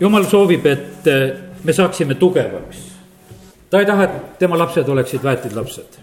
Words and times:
jumal 0.00 0.24
soovib, 0.24 0.66
et 0.66 1.06
eh, 1.06 1.30
me 1.64 1.72
saaksime 1.72 2.14
tugevaks. 2.14 2.96
ta 3.70 3.80
ei 3.80 3.86
taha, 3.86 4.04
et 4.04 4.38
tema 4.38 4.58
lapsed 4.58 4.88
oleksid 4.88 5.22
väetid 5.22 5.56
lapsed. 5.56 5.98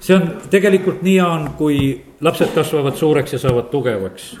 see 0.00 0.16
on 0.16 0.28
tegelikult 0.50 1.02
nii 1.02 1.20
on, 1.20 1.48
kui 1.58 2.04
lapsed 2.20 2.54
kasvavad 2.54 2.96
suureks 2.96 3.32
ja 3.32 3.38
saavad 3.38 3.70
tugevaks. 3.70 4.36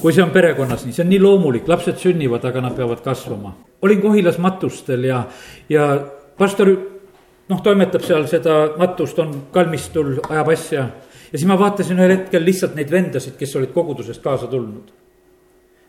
kui 0.00 0.12
see 0.12 0.22
on 0.22 0.30
perekonnas 0.30 0.84
nii, 0.84 0.92
see 0.92 1.04
on 1.04 1.10
nii 1.10 1.20
loomulik, 1.20 1.68
lapsed 1.68 1.98
sünnivad, 1.98 2.44
aga 2.44 2.60
nad 2.60 2.76
peavad 2.76 3.00
kasvama. 3.00 3.56
olin 3.82 4.02
Kohilas 4.02 4.38
matustel 4.38 5.04
ja, 5.04 5.24
ja 5.68 5.88
pastor 6.38 6.74
noh, 7.48 7.62
toimetab 7.62 8.02
seal 8.02 8.26
seda 8.26 8.76
matust, 8.78 9.18
on 9.18 9.34
kalmistul, 9.52 10.18
ajab 10.28 10.52
asja. 10.52 10.86
ja 11.32 11.38
siis 11.38 11.48
ma 11.48 11.58
vaatasin 11.58 11.98
ühel 11.98 12.18
hetkel 12.18 12.44
lihtsalt 12.44 12.76
neid 12.76 12.90
vendasid, 12.90 13.36
kes 13.38 13.56
olid 13.56 13.72
kogudusest 13.72 14.22
kaasa 14.22 14.46
tulnud 14.46 15.05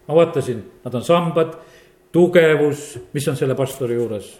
ma 0.07 0.15
vaatasin, 0.15 0.59
nad 0.85 0.93
on 0.95 1.03
sambad, 1.03 1.55
tugevus, 2.11 2.97
mis 3.13 3.27
on 3.27 3.39
selle 3.39 3.55
pastori 3.55 3.95
juures. 3.99 4.37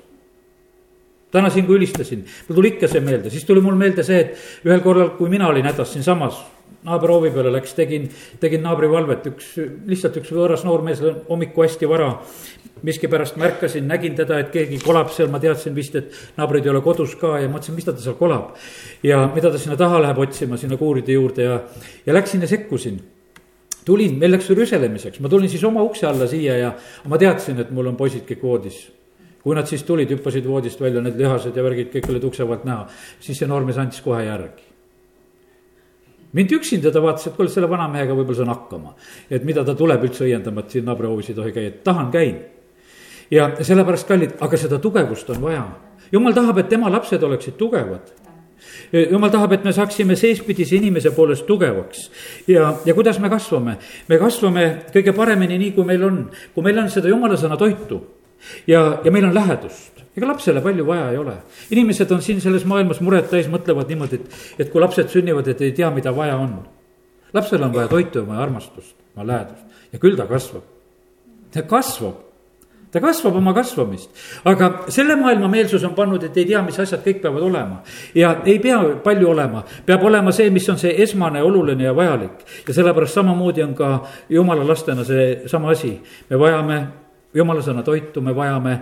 täna 1.31 1.49
siin, 1.52 1.66
kui 1.67 1.76
ülistasin, 1.76 2.21
mul 2.48 2.55
tuli 2.55 2.70
ikka 2.76 2.88
see 2.88 3.02
meelde, 3.03 3.30
siis 3.30 3.43
tuli 3.45 3.62
mul 3.62 3.76
meelde 3.76 4.03
see, 4.03 4.21
et 4.23 4.66
ühel 4.66 4.80
korral, 4.81 5.12
kui 5.17 5.30
mina 5.30 5.49
olin 5.52 5.67
hädas 5.67 5.91
siinsamas 5.93 6.40
naabri 6.88 7.12
hoovi 7.12 7.31
peale 7.35 7.52
läks, 7.52 7.73
tegin, 7.76 8.07
tegin 8.40 8.63
naabrivalvet, 8.63 9.27
üks, 9.31 9.49
lihtsalt 9.90 10.21
üks 10.21 10.31
võõras 10.35 10.63
noormees 10.67 11.02
hommiku 11.27 11.66
hästi 11.66 11.90
vara. 11.90 12.13
miskipärast 12.85 13.40
märkasin, 13.41 13.88
nägin 13.90 14.15
teda, 14.15 14.38
et 14.38 14.52
keegi 14.54 14.77
kolab 14.84 15.09
seal, 15.09 15.31
ma 15.34 15.40
teadsin 15.41 15.73
vist, 15.76 15.95
et 15.98 16.13
naabrid 16.38 16.65
ei 16.65 16.70
ole 16.70 16.81
kodus 16.85 17.15
ka 17.18 17.40
ja 17.41 17.49
mõtlesin, 17.49 17.73
mis 17.76 17.85
ta 17.85 17.95
seal 17.98 18.15
kolab. 18.15 18.54
ja 19.04 19.26
mida 19.35 19.52
ta 19.52 19.57
sinna 19.57 19.76
taha 19.76 20.02
läheb 20.02 20.18
otsima, 20.18 20.57
sinna 20.57 20.77
kuuride 20.77 21.12
juurde 21.12 21.43
ja, 21.43 21.59
ja 22.05 22.13
läksin 22.13 22.41
ja 22.41 22.48
sekkusin 22.48 23.02
tulin, 23.88 24.20
meil 24.20 24.36
läks 24.36 24.52
rüselemiseks, 24.52 25.22
ma 25.23 25.32
tulin 25.32 25.52
siis 25.52 25.64
oma 25.68 25.84
ukse 25.86 26.08
alla 26.09 26.27
siia 26.30 26.59
ja 26.59 26.72
ma 27.08 27.20
teadsin, 27.20 27.64
et 27.64 27.72
mul 27.72 27.94
on 27.94 28.00
poisid 28.00 28.27
kõik 28.27 28.44
voodis. 28.44 28.86
kui 29.48 29.55
nad 29.55 29.68
siis 29.70 29.84
tulid, 29.88 30.10
hüppasid 30.12 30.44
voodist 30.44 30.82
välja, 30.82 30.99
need 30.99 31.16
lihased 31.16 31.55
ja 31.55 31.63
värgid 31.63 31.94
kõik 31.94 32.10
olid 32.12 32.26
ukse 32.27 32.46
pealt 32.46 32.66
näha, 32.68 32.88
siis 33.24 33.38
see 33.40 33.48
noormees 33.48 33.77
andis 33.79 34.02
kohe 34.04 34.26
järgi 34.26 34.68
mind 36.35 36.52
üksinda 36.52 36.91
ta 36.91 37.02
vaatas, 37.02 37.29
et 37.29 37.35
kuule, 37.38 37.49
selle 37.49 37.70
vana 37.70 37.88
mehega 37.88 38.16
võib-olla 38.16 38.41
saan 38.41 38.52
hakkama. 38.52 38.94
et 39.32 39.44
mida 39.48 39.63
ta 39.63 39.76
tuleb 39.76 40.04
üldse 40.04 40.26
õiendama, 40.26 40.60
et 40.60 40.76
siin 40.76 40.85
naabrihoovis 40.85 41.32
ei 41.32 41.35
tohi 41.35 41.51
käia, 41.55 41.68
et 41.72 41.84
tahan, 41.84 42.12
käin. 42.12 42.41
ja 43.32 43.49
sellepärast, 43.62 44.07
kallid, 44.07 44.35
aga 44.40 44.57
seda 44.57 44.79
tugevust 44.84 45.29
on 45.29 45.41
vaja. 45.41 45.63
jumal 46.12 46.34
tahab, 46.34 46.57
et 46.57 46.70
tema 46.70 46.91
lapsed 46.91 47.24
oleksid 47.24 47.55
tugevad 47.57 48.12
jumal 48.94 49.32
tahab, 49.32 49.58
et 49.58 49.66
me 49.66 49.74
saaksime 49.76 50.16
seespidise 50.20 50.77
inimese 50.77 51.12
poolest 51.16 51.46
tugevaks. 51.48 52.10
ja, 52.48 52.74
ja 52.86 52.94
kuidas 52.94 53.20
me 53.20 53.30
kasvame? 53.30 53.77
me 54.08 54.20
kasvame 54.22 54.68
kõige 54.94 55.13
paremini 55.16 55.58
nii, 55.58 55.74
kui 55.76 55.86
meil 55.86 56.04
on, 56.04 56.24
kui 56.55 56.63
meil 56.66 56.80
on 56.80 56.90
seda 56.94 57.12
jumala 57.12 57.38
sõna 57.38 57.58
toitu 57.58 58.02
ja, 58.68 59.00
ja 59.04 59.12
meil 59.12 59.30
on 59.30 59.35
lähedust 59.35 60.04
ega 60.18 60.28
lapsele 60.32 60.62
palju 60.66 60.85
vaja 60.85 61.12
ei 61.12 61.18
ole. 61.18 61.35
inimesed 61.72 62.12
on 62.12 62.22
siin 62.26 62.41
selles 62.41 62.66
maailmas 62.66 63.02
mured 63.05 63.30
täis, 63.30 63.50
mõtlevad 63.52 63.90
niimoodi, 63.91 64.22
et, 64.22 64.38
et 64.66 64.72
kui 64.74 64.81
lapsed 64.81 65.12
sünnivad, 65.13 65.47
et 65.47 65.62
ei 65.62 65.75
tea, 65.78 65.91
mida 65.94 66.13
vaja 66.16 66.38
on. 66.41 66.58
lapsel 67.34 67.63
on 67.63 67.74
vaja 67.74 67.88
toitu, 67.91 68.24
on 68.24 68.31
vaja 68.34 68.46
armastust, 68.47 68.96
vaja 69.16 69.28
lähedust 69.34 69.94
ja 69.94 70.00
küll 70.02 70.18
ta 70.18 70.25
kasvab. 70.30 70.66
ta 71.53 71.62
kasvab 71.62 72.26
ta 72.91 73.00
kasvab 73.03 73.35
oma 73.35 73.53
kasvamist, 73.53 74.12
aga 74.47 74.69
selle 74.94 75.16
maailma 75.19 75.50
meelsus 75.52 75.84
on 75.84 75.96
pannud, 75.96 76.24
et 76.24 76.38
ei 76.38 76.46
tea, 76.52 76.62
mis 76.66 76.78
asjad 76.80 77.03
kõik 77.06 77.19
peavad 77.24 77.44
olema. 77.44 77.81
ja 78.16 78.38
ei 78.46 78.59
pea 78.63 78.79
palju 79.03 79.29
olema, 79.29 79.63
peab 79.85 80.03
olema 80.03 80.31
see, 80.31 80.50
mis 80.50 80.68
on 80.69 80.79
see 80.79 80.94
esmane, 81.03 81.41
oluline 81.44 81.84
ja 81.84 81.96
vajalik. 81.96 82.46
ja 82.68 82.74
sellepärast 82.74 83.19
samamoodi 83.19 83.63
on 83.63 83.74
ka 83.75 83.91
jumala 84.29 84.68
lastena 84.68 85.03
seesama 85.03 85.72
asi. 85.72 86.00
me 86.29 86.40
vajame 86.40 86.88
jumala 87.34 87.62
sõna 87.62 87.84
toitu, 87.84 88.22
me 88.22 88.35
vajame 88.35 88.79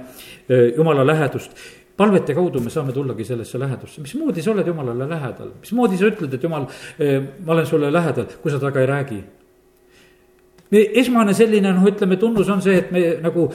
jumala 0.78 1.06
lähedust 1.06 1.58
palvete 1.98 2.34
kaudu 2.36 2.60
me 2.60 2.70
saame 2.70 2.92
tullagi 2.92 3.24
sellesse 3.24 3.60
lähedusse, 3.60 4.02
mismoodi 4.02 4.42
sa 4.44 4.52
oled 4.52 4.68
jumalale 4.68 5.08
lähedal, 5.10 5.54
mismoodi 5.62 5.98
sa 5.98 6.10
ütled, 6.10 6.34
et 6.36 6.44
jumal, 6.44 6.68
ma 7.46 7.54
olen 7.56 7.66
sulle 7.66 7.92
lähedal, 7.94 8.28
kui 8.42 8.52
sa 8.52 8.60
temaga 8.60 8.82
ei 8.84 8.90
räägi 8.90 9.22
esmane 10.72 11.34
selline 11.34 11.74
noh, 11.74 11.86
ütleme 11.86 12.18
tunnus 12.18 12.50
on 12.50 12.62
see, 12.64 12.80
et 12.82 12.92
me 12.94 13.04
nagu, 13.24 13.48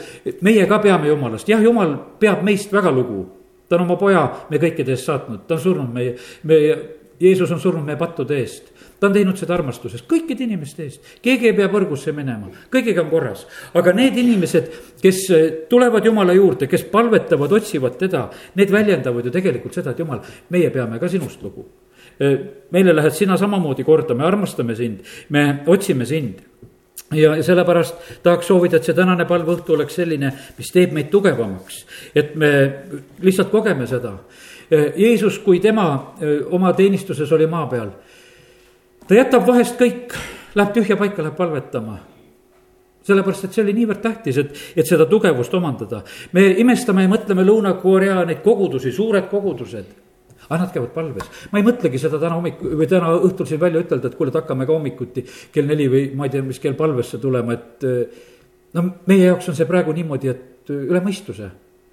meie 0.45 0.65
ka 0.69 0.79
peame 0.83 1.11
jumalast, 1.11 1.49
jah, 1.49 1.61
jumal 1.63 1.95
peab 2.19 2.43
meist 2.47 2.73
väga 2.73 2.91
lugu. 2.91 3.25
ta 3.67 3.77
on 3.77 3.85
oma 3.85 3.95
poja 3.95 4.25
me 4.49 4.59
kõikide 4.59 4.91
eest 4.91 5.07
saatnud, 5.07 5.45
ta 5.47 5.55
on 5.55 5.61
surnud 5.63 5.93
meie, 5.93 6.15
meie, 6.43 6.75
Jeesus 7.21 7.51
on 7.53 7.59
surnud 7.59 7.85
meie 7.85 7.97
pattude 7.97 8.35
eest. 8.39 8.71
ta 8.99 9.07
on 9.07 9.13
teinud 9.13 9.37
seda 9.37 9.55
armastusest 9.55 10.05
kõikide 10.07 10.45
inimeste 10.45 10.83
eest, 10.83 11.13
keegi 11.21 11.49
ei 11.49 11.55
pea 11.57 11.69
põrgusse 11.71 12.11
minema, 12.15 12.51
kõigiga 12.71 13.03
on 13.03 13.09
korras. 13.09 13.45
aga 13.73 13.93
need 13.93 14.17
inimesed, 14.17 14.71
kes 15.01 15.23
tulevad 15.69 16.05
Jumala 16.05 16.33
juurde, 16.33 16.67
kes 16.67 16.83
palvetavad, 16.83 17.51
otsivad 17.51 17.97
teda, 17.99 18.29
need 18.55 18.71
väljendavad 18.71 19.25
ju 19.25 19.31
tegelikult 19.31 19.73
seda, 19.73 19.91
et 19.91 19.99
Jumal, 19.99 20.23
meie 20.49 20.69
peame 20.69 20.99
ka 20.99 21.09
sinust 21.09 21.43
lugu. 21.43 21.67
Meile 22.71 22.93
lähed 22.93 23.15
sina 23.15 23.37
samamoodi 23.37 23.83
korda, 23.83 24.13
me 24.13 24.23
armastame 24.27 24.75
sind, 24.75 25.01
me 25.29 25.63
otsime 25.65 26.05
sind 26.05 26.50
ja 27.11 27.43
sellepärast 27.43 28.21
tahaks 28.23 28.47
soovida, 28.47 28.77
et 28.77 28.87
see 28.87 28.95
tänane 28.95 29.25
palveõhtu 29.29 29.75
oleks 29.75 29.97
selline, 29.99 30.31
mis 30.57 30.71
teeb 30.71 30.93
meid 30.95 31.09
tugevamaks, 31.11 31.85
et 32.15 32.35
me 32.39 32.51
lihtsalt 33.21 33.51
kogeme 33.51 33.87
seda. 33.87 34.15
Jeesus, 34.71 35.41
kui 35.43 35.59
tema 35.59 36.15
oma 36.55 36.71
teenistuses 36.73 37.31
oli 37.35 37.47
maa 37.51 37.65
peal, 37.71 37.91
ta 39.07 39.17
jätab 39.17 39.43
vahest 39.47 39.75
kõik, 39.79 40.15
läheb 40.55 40.71
tühja 40.77 40.97
paika, 40.99 41.25
läheb 41.25 41.35
palvetama 41.35 41.99
sellepärast, 43.01 43.47
et 43.47 43.55
see 43.55 43.63
oli 43.63 43.73
niivõrd 43.73 44.01
tähtis, 44.03 44.37
et, 44.37 44.59
et 44.77 44.87
seda 44.87 45.07
tugevust 45.09 45.53
omandada. 45.57 46.03
me 46.37 46.51
imestame 46.61 47.07
ja 47.07 47.09
mõtleme 47.09 47.41
Lõuna-Korea 47.47 48.21
neid 48.29 48.43
kogudusi, 48.45 48.91
suured 48.93 49.25
kogudused 49.31 50.10
aga 50.51 50.65
nad 50.65 50.73
käivad 50.73 50.91
palves. 50.91 51.29
ma 51.51 51.59
ei 51.59 51.65
mõtlegi 51.65 51.99
seda 52.01 52.19
täna 52.19 52.35
hommiku 52.35 52.73
või 52.75 52.87
täna 52.91 53.13
õhtul 53.15 53.47
siin 53.47 53.59
välja 53.61 53.81
ütelda, 53.85 54.09
et 54.11 54.17
kuule, 54.19 54.33
et 54.33 54.39
hakkame 54.41 54.67
ka 54.67 54.75
hommikuti 54.75 55.23
kell 55.53 55.69
neli 55.69 55.87
või 55.91 56.03
ma 56.15 56.27
ei 56.27 56.33
tea, 56.33 56.43
mis 56.43 56.59
kell 56.59 56.75
palvesse 56.79 57.19
tulema, 57.23 57.55
et. 57.55 57.83
Eh, 57.87 58.23
no 58.75 58.83
meie 59.07 59.29
jaoks 59.29 59.47
on 59.51 59.55
see 59.55 59.67
praegu 59.69 59.95
niimoodi, 59.95 60.31
et 60.31 60.73
eh, 60.73 60.81
üle 60.91 61.03
mõistuse. 61.03 61.47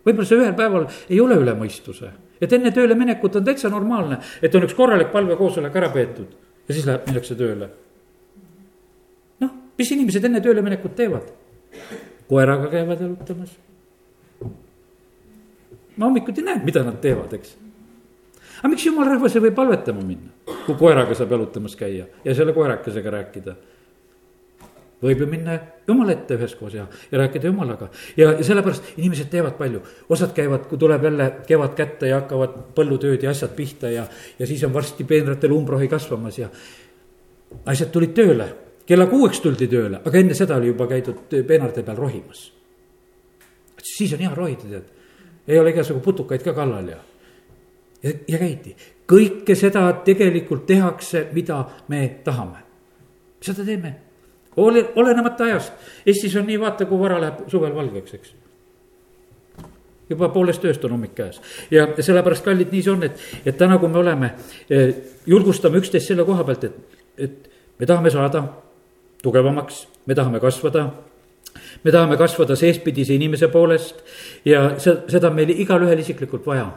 võib-olla 0.06 0.26
see 0.26 0.40
ühel 0.40 0.56
päeval 0.58 0.88
ei 1.08 1.20
ole 1.22 1.38
üle 1.38 1.54
mõistuse, 1.58 2.10
et 2.40 2.52
enne 2.52 2.72
tööle 2.74 2.96
minekut 2.98 3.38
on 3.38 3.46
täitsa 3.46 3.70
normaalne, 3.70 4.18
et 4.42 4.54
on 4.54 4.66
üks 4.66 4.74
korralik 4.74 5.12
palvekoosolek 5.14 5.76
ära 5.76 5.92
peetud 5.94 6.34
ja 6.68 6.74
siis 6.74 6.86
läheb, 6.88 7.06
minnakse 7.06 7.38
tööle. 7.38 7.70
noh, 9.44 9.54
mis 9.78 9.94
inimesed 9.94 10.24
enne 10.24 10.42
tööle 10.42 10.66
minekut 10.66 10.98
teevad? 10.98 11.30
koeraga 12.28 12.74
käivad 12.74 13.06
jalutamas. 13.06 13.54
ma 15.96 16.10
hommikuti 16.10 16.42
näen, 16.42 16.64
mida 16.66 16.82
nad 16.82 16.98
teevad, 17.00 17.38
eks 17.38 17.56
aga 18.58 18.70
miks 18.72 18.86
jumala 18.86 19.14
rahvas 19.14 19.36
ei 19.36 19.44
või 19.46 19.54
palvetama 19.54 20.04
minna, 20.04 20.30
kui 20.66 20.76
koeraga 20.78 21.14
saab 21.14 21.34
jalutamas 21.36 21.76
käia 21.78 22.06
ja 22.24 22.34
selle 22.34 22.54
koerakesega 22.56 23.10
rääkida? 23.14 23.56
võib 25.02 25.20
ju 25.22 25.28
minna 25.30 25.54
jumala 25.86 26.14
ette 26.14 26.34
üheskoos 26.34 26.74
ja, 26.74 26.86
ja 27.10 27.18
rääkida 27.20 27.46
jumalaga. 27.46 27.88
ja, 28.16 28.32
ja 28.32 28.44
sellepärast 28.44 28.96
inimesed 28.96 29.30
teevad 29.30 29.54
palju, 29.58 29.82
osad 30.08 30.32
käivad, 30.34 30.66
kui 30.70 30.78
tuleb 30.78 31.04
jälle 31.04 31.28
kevad 31.46 31.74
kätte 31.78 32.10
ja 32.10 32.20
hakkavad 32.20 32.56
põllutööd 32.74 33.22
ja 33.22 33.30
asjad 33.30 33.54
pihta 33.56 33.90
ja, 33.92 34.06
ja 34.38 34.46
siis 34.46 34.64
on 34.66 34.74
varsti 34.74 35.06
peenratel 35.06 35.54
umbrohi 35.54 35.88
kasvamas 35.88 36.38
ja. 36.38 36.50
asjad 37.66 37.92
tulid 37.94 38.14
tööle, 38.16 38.48
kella 38.86 39.06
kuueks 39.06 39.40
tuldi 39.44 39.70
tööle, 39.70 40.02
aga 40.04 40.18
enne 40.18 40.34
seda 40.34 40.58
oli 40.58 40.72
juba 40.72 40.88
käidud 40.90 41.38
peenarde 41.46 41.86
peal 41.86 41.96
rohimas. 41.96 42.48
siis 43.82 44.12
on 44.12 44.26
hea 44.26 44.34
rohida, 44.34 44.66
tead, 44.66 44.90
ei 45.48 45.58
ole 45.58 45.70
igasugu 45.70 46.02
putukaid 46.02 46.42
ka 46.42 46.52
kallal 46.58 46.90
ja 46.90 46.98
ja, 48.02 48.12
ja 48.28 48.38
käidi, 48.38 48.74
kõike 49.08 49.56
seda 49.58 49.86
tegelikult 50.04 50.66
tehakse, 50.66 51.26
mida 51.32 51.62
me 51.88 52.02
tahame. 52.24 52.64
seda 53.40 53.64
teeme, 53.64 53.94
ole, 54.56 54.84
olenemata 54.96 55.44
ajast, 55.44 55.72
Eestis 56.06 56.36
on 56.36 56.46
nii, 56.46 56.60
vaata, 56.60 56.86
kui 56.86 56.98
vara 56.98 57.20
läheb 57.20 57.48
suvel 57.48 57.74
valgeks, 57.74 58.14
eks. 58.14 58.34
Juba 60.08 60.30
poolest 60.32 60.64
ööst 60.64 60.84
on 60.88 60.94
hommik 60.96 61.12
käes. 61.14 61.36
Ja 61.70 61.84
sellepärast, 62.00 62.44
kallid, 62.44 62.70
nii 62.72 62.82
see 62.82 62.92
on, 62.94 63.02
et, 63.04 63.20
et 63.44 63.58
täna, 63.60 63.76
kui 63.78 63.90
me 63.92 64.00
oleme, 64.00 64.30
eh, 64.70 64.94
julgustame 65.28 65.82
üksteist 65.82 66.08
selle 66.08 66.24
koha 66.24 66.46
pealt, 66.48 66.64
et, 66.64 67.02
et 67.18 67.50
me 67.78 67.86
tahame 67.86 68.10
saada 68.10 68.42
tugevamaks, 69.22 69.84
me 70.06 70.16
tahame 70.16 70.40
kasvada 70.40 70.88
me 71.84 71.90
tahame 71.90 72.16
kasvada 72.16 72.56
seespidise 72.56 73.14
inimese 73.16 73.48
poolest 73.50 74.02
ja 74.46 74.76
seda 74.78 75.30
meil 75.34 75.50
igalühel 75.50 75.98
isiklikult 76.02 76.46
vaja 76.46 76.68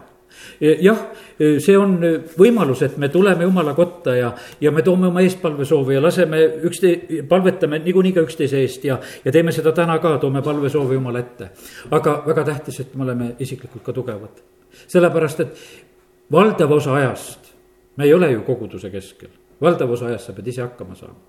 jah, 0.82 1.02
see 1.40 1.76
on 1.78 1.98
võimalus, 2.38 2.84
et 2.86 2.98
me 3.02 3.10
tuleme 3.10 3.46
jumala 3.48 3.74
kotta 3.78 4.16
ja, 4.16 4.32
ja 4.62 4.72
me 4.72 4.84
toome 4.86 5.10
oma 5.10 5.24
eestpalvesoove 5.26 5.96
ja 5.96 6.04
laseme 6.04 6.42
üksteise, 6.70 7.24
palvetame 7.30 7.82
niikuinii 7.86 8.14
ka 8.16 8.26
üksteise 8.26 8.62
eest 8.62 8.86
ja, 8.86 9.00
ja 9.26 9.34
teeme 9.34 9.54
seda 9.56 9.74
täna 9.76 9.98
ka, 10.04 10.18
toome 10.22 10.44
palvesoove 10.46 10.98
jumala 10.98 11.24
ette. 11.24 11.52
aga 11.92 12.22
väga 12.28 12.46
tähtis, 12.52 12.80
et 12.80 12.96
me 12.96 13.04
oleme 13.04 13.36
isiklikult 13.40 13.84
ka 13.84 13.94
tugevad. 13.94 14.44
sellepärast, 14.88 15.40
et 15.40 15.58
valdav 16.32 16.72
osa 16.72 16.94
ajast 16.96 17.52
me 17.98 18.06
ei 18.06 18.14
ole 18.14 18.32
ju 18.32 18.42
koguduse 18.42 18.90
keskel, 18.90 19.30
valdav 19.62 19.92
osa 19.92 20.06
ajast 20.06 20.30
sa 20.30 20.34
pead 20.34 20.48
ise 20.48 20.62
hakkama 20.62 20.96
saama. 20.96 21.20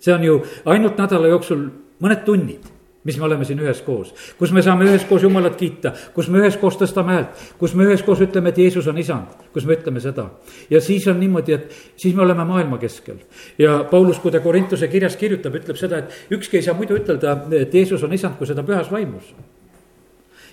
see 0.00 0.14
on 0.14 0.24
ju 0.24 0.42
ainult 0.64 0.98
nädala 0.98 1.28
jooksul 1.28 1.68
mõned 2.00 2.24
tunnid 2.24 2.73
mis 3.04 3.18
me 3.18 3.24
oleme 3.24 3.44
siin 3.44 3.60
üheskoos, 3.60 4.14
kus 4.38 4.52
me 4.52 4.62
saame 4.64 4.86
üheskoos 4.88 5.22
Jumalat 5.22 5.56
kiita, 5.60 5.92
kus 6.14 6.30
me 6.32 6.40
üheskoos 6.40 6.78
tõstame 6.80 7.12
häält, 7.12 7.40
kus 7.60 7.74
me 7.76 7.84
üheskoos 7.84 8.22
ütleme, 8.24 8.48
et 8.52 8.60
Jeesus 8.62 8.86
on 8.88 8.98
isand, 8.98 9.34
kus 9.52 9.66
me 9.68 9.76
ütleme 9.76 10.00
seda. 10.00 10.30
ja 10.70 10.80
siis 10.80 11.04
on 11.12 11.20
niimoodi, 11.20 11.52
et 11.52 11.74
siis 12.00 12.14
me 12.16 12.22
oleme 12.24 12.44
maailma 12.48 12.78
keskel. 12.80 13.18
ja 13.58 13.84
Paulus, 13.90 14.18
kui 14.18 14.32
ta 14.32 14.40
Korintuse 14.40 14.88
kirjas 14.88 15.16
kirjutab, 15.20 15.54
ütleb 15.60 15.76
seda, 15.76 15.98
et 15.98 16.32
ükski 16.32 16.56
ei 16.56 16.62
saa 16.62 16.74
muidu 16.74 16.96
ütelda, 16.96 17.36
et 17.52 17.74
Jeesus 17.74 18.02
on 18.02 18.12
isand, 18.12 18.38
kui 18.38 18.48
seda 18.48 18.64
pühas 18.64 18.88
vaimus. 18.92 19.34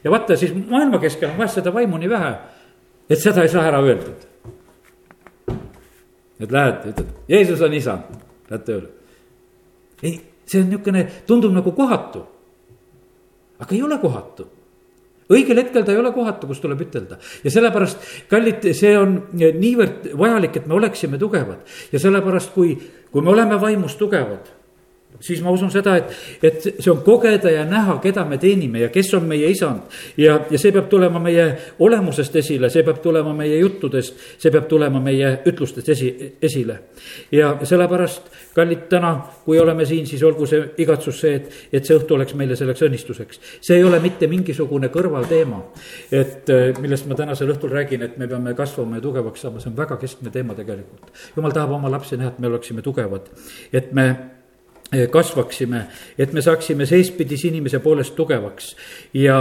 ja 0.04 0.12
vaata, 0.12 0.36
siis 0.36 0.52
maailma 0.56 1.00
keskel 1.00 1.32
on 1.32 1.38
vahest 1.38 1.62
seda 1.62 1.74
vaimu 1.74 1.98
nii 2.04 2.10
vähe, 2.10 2.34
et 3.10 3.20
seda 3.20 3.48
ei 3.48 3.54
saa 3.54 3.64
ära 3.70 3.80
öeldud. 3.80 4.28
et 6.42 6.52
lähed, 6.52 6.84
ütled, 6.92 7.16
Jeesus 7.30 7.62
on 7.62 7.74
isand, 7.74 8.12
lähed 8.50 8.68
tööle. 8.68 8.92
ei, 10.04 10.20
see 10.46 10.60
on 10.66 10.70
niisugune, 10.70 11.08
tundub 11.26 11.56
nagu 11.56 11.72
kohatu 11.72 12.28
aga 13.62 13.76
ei 13.76 13.84
ole 13.86 13.98
kohatu. 14.02 14.48
Õigel 15.32 15.62
hetkel 15.62 15.86
ta 15.88 15.94
ei 15.94 16.00
ole 16.02 16.12
kohatu, 16.12 16.50
kus 16.50 16.60
tuleb 16.60 16.82
ütelda. 16.84 17.16
Ja 17.46 17.52
sellepärast, 17.54 18.10
kallid, 18.28 18.66
see 18.76 18.92
on 19.00 19.14
niivõrd 19.32 20.10
vajalik, 20.20 20.58
et 20.60 20.66
me 20.68 20.76
oleksime 20.76 21.20
tugevad. 21.22 21.62
Ja 21.94 22.02
sellepärast, 22.04 22.52
kui, 22.52 22.74
kui 23.12 23.24
me 23.24 23.32
oleme 23.32 23.60
vaimus 23.62 23.96
tugevad 24.00 24.50
siis 25.20 25.42
ma 25.42 25.52
usun 25.52 25.72
seda, 25.72 25.96
et, 26.00 26.14
et 26.44 26.68
see 26.80 26.92
on 26.92 27.02
kogeda 27.06 27.52
ja 27.52 27.66
näha, 27.68 27.98
keda 28.04 28.24
me 28.28 28.38
teenime 28.42 28.82
ja 28.86 28.90
kes 28.94 29.14
on 29.18 29.28
meie 29.30 29.50
isand. 29.52 29.84
ja, 30.18 30.40
ja 30.50 30.60
see 30.60 30.72
peab 30.72 30.90
tulema 30.90 31.20
meie 31.20 31.46
olemusest 31.80 32.36
esile, 32.42 32.70
see 32.74 32.84
peab 32.88 33.02
tulema 33.04 33.34
meie 33.38 33.60
juttudest, 33.60 34.18
see 34.42 34.52
peab 34.52 34.68
tulema 34.70 35.02
meie 35.04 35.34
ütlustest 35.50 35.90
esi, 35.94 36.12
esile. 36.42 36.80
ja 37.32 37.54
sellepärast, 37.64 38.32
kallid, 38.56 38.88
täna, 38.90 39.14
kui 39.46 39.60
oleme 39.60 39.86
siin, 39.86 40.08
siis 40.08 40.24
olgu 40.28 40.48
see 40.50 40.64
igatsus 40.84 41.22
see, 41.22 41.36
et, 41.40 41.62
et 41.72 41.86
see 41.86 41.98
õhtu 41.98 42.18
oleks 42.18 42.36
meile 42.40 42.58
selleks 42.60 42.86
õnnistuseks. 42.88 43.42
see 43.62 43.78
ei 43.78 43.88
ole 43.88 44.02
mitte 44.04 44.28
mingisugune 44.32 44.92
kõrvalteema, 44.94 45.64
et 46.12 46.50
millest 46.82 47.08
ma 47.10 47.18
tänasel 47.20 47.54
õhtul 47.54 47.74
räägin, 47.74 48.06
et 48.08 48.18
me 48.18 48.28
peame 48.28 48.56
kasvama 48.58 49.00
ja 49.00 49.06
tugevaks 49.06 49.46
saama, 49.46 49.62
see 49.62 49.72
on 49.72 49.78
väga 49.78 49.98
keskne 50.02 50.34
teema 50.34 50.58
tegelikult. 50.58 51.12
jumal 51.36 51.56
tahab 51.56 51.78
oma 51.80 51.92
lapsi 51.92 52.18
näha, 52.18 52.34
et 52.34 52.40
me 52.40 52.52
oleksime 52.52 52.82
tugevad, 52.82 53.30
et 53.74 53.94
me 53.94 54.08
kasvaksime, 55.12 55.86
et 56.20 56.34
me 56.34 56.42
saaksime 56.42 56.86
seespidis 56.86 57.46
inimese 57.48 57.80
poolest 57.80 58.16
tugevaks 58.16 58.76
ja 59.14 59.38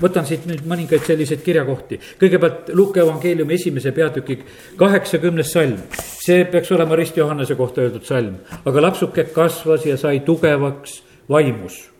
võtan 0.00 0.26
siit 0.26 0.46
nüüd 0.48 0.64
mõningaid 0.68 1.04
selliseid 1.06 1.42
kirjakohti. 1.44 1.98
kõigepealt 2.20 2.70
Luuke 2.72 3.00
evangeeliumi 3.00 3.54
esimese 3.54 3.92
peatüki 3.92 4.38
kaheksakümnes 4.76 5.52
salm. 5.52 5.78
see 6.24 6.44
peaks 6.44 6.72
olema 6.72 6.96
Rist 6.96 7.16
Johannese 7.16 7.54
kohta 7.54 7.80
öeldud 7.80 8.04
salm. 8.04 8.36
aga 8.64 8.82
lapsuke 8.82 9.24
kasvas 9.24 9.86
ja 9.86 9.96
sai 9.96 10.20
tugevaks 10.20 11.02
vaimus. 11.28 11.90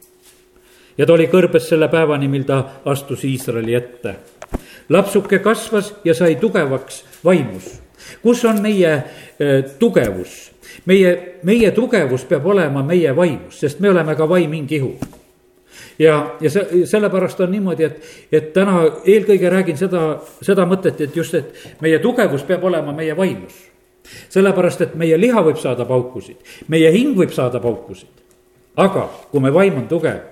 ja 0.98 1.06
ta 1.06 1.12
oli 1.12 1.26
kõrbes 1.26 1.68
selle 1.68 1.88
päevani, 1.88 2.28
mil 2.28 2.44
ta 2.44 2.80
astus 2.84 3.24
Iisraeli 3.24 3.74
ette. 3.74 4.16
lapsuke 4.88 5.38
kasvas 5.38 5.94
ja 6.04 6.14
sai 6.14 6.36
tugevaks 6.36 7.04
vaimus. 7.24 7.87
Kus 8.22 8.44
on 8.44 8.62
meie 8.62 9.02
tugevus? 9.78 10.50
meie, 10.86 11.40
meie 11.42 11.70
tugevus 11.70 12.24
peab 12.28 12.46
olema 12.46 12.82
meie 12.82 13.16
vaimus, 13.16 13.60
sest 13.60 13.80
me 13.80 13.90
oleme 13.90 14.14
ka 14.16 14.28
vaim, 14.28 14.52
hing, 14.52 14.72
ihu 14.72 14.92
ja, 15.98 16.36
ja 16.40 16.50
see, 16.50 16.86
sellepärast 16.86 17.40
on 17.40 17.50
niimoodi, 17.52 17.84
et, 17.84 18.12
et 18.32 18.52
täna 18.54 18.82
eelkõige 19.04 19.50
räägin 19.50 19.78
seda, 19.78 20.02
seda 20.42 20.66
mõtet, 20.68 21.00
et 21.04 21.16
just, 21.16 21.34
et 21.34 21.80
meie 21.82 21.98
tugevus 22.02 22.44
peab 22.48 22.64
olema 22.64 22.94
meie 22.96 23.16
vaimus. 23.16 23.56
sellepärast, 24.28 24.80
et 24.80 24.94
meie 24.94 25.18
liha 25.20 25.42
võib 25.44 25.58
saada 25.60 25.84
paukusid, 25.84 26.38
meie 26.68 26.90
hing 26.94 27.16
võib 27.18 27.34
saada 27.34 27.60
paukusid. 27.60 28.24
aga 28.76 29.08
kui 29.30 29.40
me 29.40 29.52
vaim 29.52 29.82
on 29.82 29.88
tugev, 29.88 30.22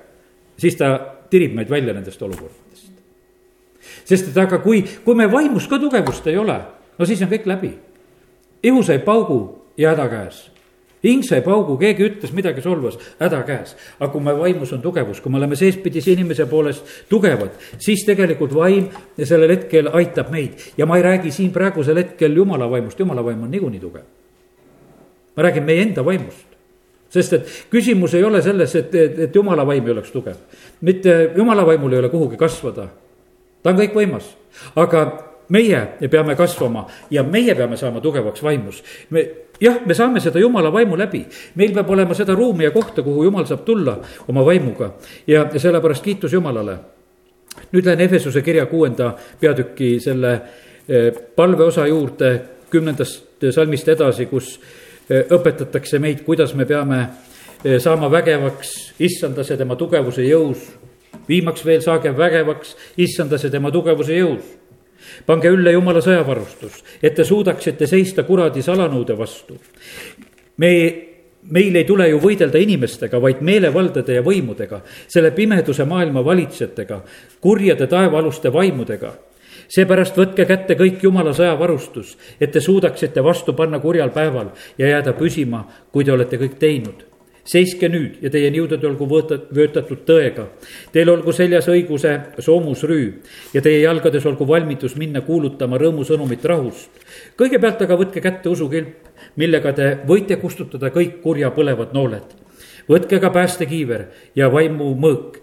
siis 0.58 0.76
ta 0.76 0.96
tirib 1.30 1.54
meid 1.54 1.70
välja 1.70 1.94
nendest 1.94 2.22
olukordadest. 2.22 2.92
sest 4.04 4.28
et 4.30 4.36
aga 4.36 4.58
kui, 4.58 4.84
kui 5.04 5.14
me 5.14 5.26
vaimus 5.32 5.66
ka 5.66 5.78
tugevust 5.78 6.26
ei 6.26 6.38
ole, 6.38 6.60
no 6.98 7.06
siis 7.06 7.22
on 7.22 7.30
kõik 7.30 7.46
läbi. 7.46 7.72
ihus 8.62 8.90
ei 8.90 8.98
paugu, 8.98 9.62
ja 9.76 9.94
häda 9.94 10.08
käes 10.08 10.50
hing 11.06 11.22
sai 11.26 11.42
paugu, 11.44 11.76
keegi 11.80 12.04
ütles 12.06 12.32
midagi, 12.34 12.62
solvas, 12.64 12.96
häda 13.20 13.42
käes. 13.46 13.74
aga 13.98 14.10
kui 14.12 14.22
me 14.24 14.34
vaimus 14.36 14.72
on 14.74 14.82
tugevus, 14.82 15.20
kui 15.20 15.32
me 15.32 15.38
oleme 15.38 15.56
seespidise 15.56 16.12
inimese 16.14 16.46
poolest 16.50 17.06
tugevad, 17.10 17.54
siis 17.82 18.04
tegelikult 18.06 18.54
vaim 18.54 18.88
sellel 19.22 19.54
hetkel 19.54 19.90
aitab 19.92 20.32
meid. 20.34 20.72
ja 20.78 20.86
ma 20.86 20.96
ei 20.96 21.02
räägi 21.06 21.30
siin 21.30 21.52
praegusel 21.52 22.02
hetkel 22.02 22.36
jumala 22.36 22.70
vaimust, 22.70 22.98
jumala 22.98 23.24
vaim 23.24 23.42
on 23.42 23.50
niikuinii 23.50 23.80
tugev. 23.80 24.04
ma 25.36 25.42
räägin 25.42 25.64
meie 25.64 25.82
enda 25.82 26.04
vaimust. 26.04 26.46
sest 27.10 27.32
et 27.32 27.52
küsimus 27.70 28.14
ei 28.14 28.24
ole 28.24 28.42
selles, 28.42 28.74
et, 28.74 28.94
et, 28.94 29.18
et 29.28 29.34
jumala 29.34 29.66
vaim 29.66 29.86
ei 29.86 29.92
oleks 29.92 30.10
tugev. 30.10 30.36
mitte 30.80 31.32
jumala 31.36 31.66
vaimul 31.66 31.92
ei 31.92 31.98
ole 31.98 32.08
kuhugi 32.08 32.36
kasvada. 32.36 32.88
ta 33.62 33.70
on 33.70 33.78
kõikvõimas, 33.78 34.32
aga 34.76 35.25
meie 35.48 36.08
peame 36.10 36.36
kasvama 36.36 36.86
ja 37.10 37.22
meie 37.22 37.54
peame 37.54 37.76
saama 37.76 38.00
tugevaks 38.00 38.42
vaimus. 38.42 38.82
me 39.10 39.28
jah, 39.60 39.80
me 39.86 39.94
saame 39.94 40.20
seda 40.20 40.40
jumala 40.40 40.72
vaimu 40.72 40.98
läbi, 40.98 41.24
meil 41.54 41.74
peab 41.74 41.90
olema 41.90 42.14
seda 42.14 42.34
ruumi 42.34 42.64
ja 42.64 42.70
kohta, 42.70 43.02
kuhu 43.02 43.24
jumal 43.24 43.46
saab 43.46 43.64
tulla 43.64 43.98
oma 44.28 44.44
vaimuga 44.44 44.92
ja, 45.26 45.46
ja 45.52 45.60
sellepärast 45.60 46.04
kiitus 46.04 46.32
Jumalale. 46.32 46.78
nüüd 47.72 47.86
lähen 47.86 48.00
Efesuse 48.00 48.42
kirja 48.42 48.66
kuuenda 48.66 49.14
peatüki 49.40 50.00
selle 50.00 50.32
eh, 50.88 51.12
palveosa 51.36 51.86
juurde 51.86 52.40
kümnendast 52.70 53.44
salmist 53.50 53.88
edasi, 53.88 54.26
kus 54.26 54.58
eh, 55.10 55.24
õpetatakse 55.32 55.98
meid, 55.98 56.20
kuidas 56.24 56.54
me 56.54 56.66
peame 56.66 56.98
eh, 57.64 57.78
saama 57.80 58.10
vägevaks 58.12 58.74
issandas 58.98 59.50
ja 59.50 59.56
tema 59.56 59.76
tugevuse 59.76 60.22
jõus. 60.22 60.58
viimaks 61.28 61.64
veel 61.64 61.80
saage 61.80 62.16
vägevaks 62.16 62.76
issandas 62.96 63.44
ja 63.44 63.50
tema 63.50 63.70
tugevuse 63.70 64.14
jõus 64.14 64.55
pange 65.26 65.50
ülle 65.50 65.72
jumala 65.74 66.00
sõjavarustus, 66.04 66.82
et 67.02 67.14
te 67.14 67.24
suudaksite 67.24 67.86
seista 67.86 68.22
kuradi 68.22 68.62
salanõude 68.62 69.18
vastu. 69.18 69.58
me 70.56 70.72
meil 71.50 71.76
ei 71.76 71.84
tule 71.84 72.08
ju 72.08 72.18
võidelda 72.18 72.58
inimestega, 72.58 73.20
vaid 73.22 73.40
meelevaldade 73.40 74.18
ja 74.18 74.22
võimudega, 74.22 74.80
selle 75.06 75.30
pimeduse 75.30 75.84
maailma 75.84 76.24
valitsejatega, 76.24 77.00
kurjade 77.40 77.86
taevaaluste 77.86 78.52
vaimudega. 78.52 79.14
seepärast 79.68 80.16
võtke 80.16 80.44
kätte 80.46 80.74
kõik 80.74 81.02
jumala 81.02 81.32
sõjavarustus, 81.34 82.16
et 82.40 82.52
te 82.52 82.60
suudaksite 82.60 83.22
vastu 83.22 83.52
panna 83.52 83.78
kurjal 83.78 84.10
päeval 84.10 84.50
ja 84.78 84.88
jääda 84.88 85.12
püsima, 85.12 85.66
kui 85.92 86.04
te 86.04 86.12
olete 86.12 86.38
kõik 86.38 86.58
teinud 86.58 87.05
seiske 87.46 87.88
nüüd 87.90 88.18
ja 88.24 88.30
teie 88.32 88.50
niuded 88.50 88.82
olgu 88.84 89.06
võõtat-, 89.10 89.48
vöötatud 89.54 90.02
tõega. 90.08 90.48
Teil 90.92 91.10
olgu 91.10 91.32
seljas 91.36 91.68
õiguse 91.70 92.14
soomusrüü 92.42 93.06
ja 93.54 93.62
teie 93.62 93.82
jalgades 93.84 94.26
olgu 94.26 94.48
valmidus 94.48 94.96
minna 94.98 95.22
kuulutama 95.26 95.78
rõõmusõnumit 95.80 96.44
rahust. 96.44 96.90
kõigepealt 97.38 97.82
aga 97.82 97.96
võtke 97.96 98.20
kätte 98.20 98.48
usukilp, 98.48 99.08
millega 99.36 99.72
te 99.72 99.98
võite 100.06 100.36
kustutada 100.40 100.90
kõik 100.90 101.22
kurja 101.22 101.50
põlevad 101.50 101.94
nooled. 101.94 102.34
võtke 102.88 103.20
ka 103.20 103.30
päästekiiver 103.30 104.06
ja 104.34 104.52
vaimu 104.52 104.94
mõõk, 104.94 105.40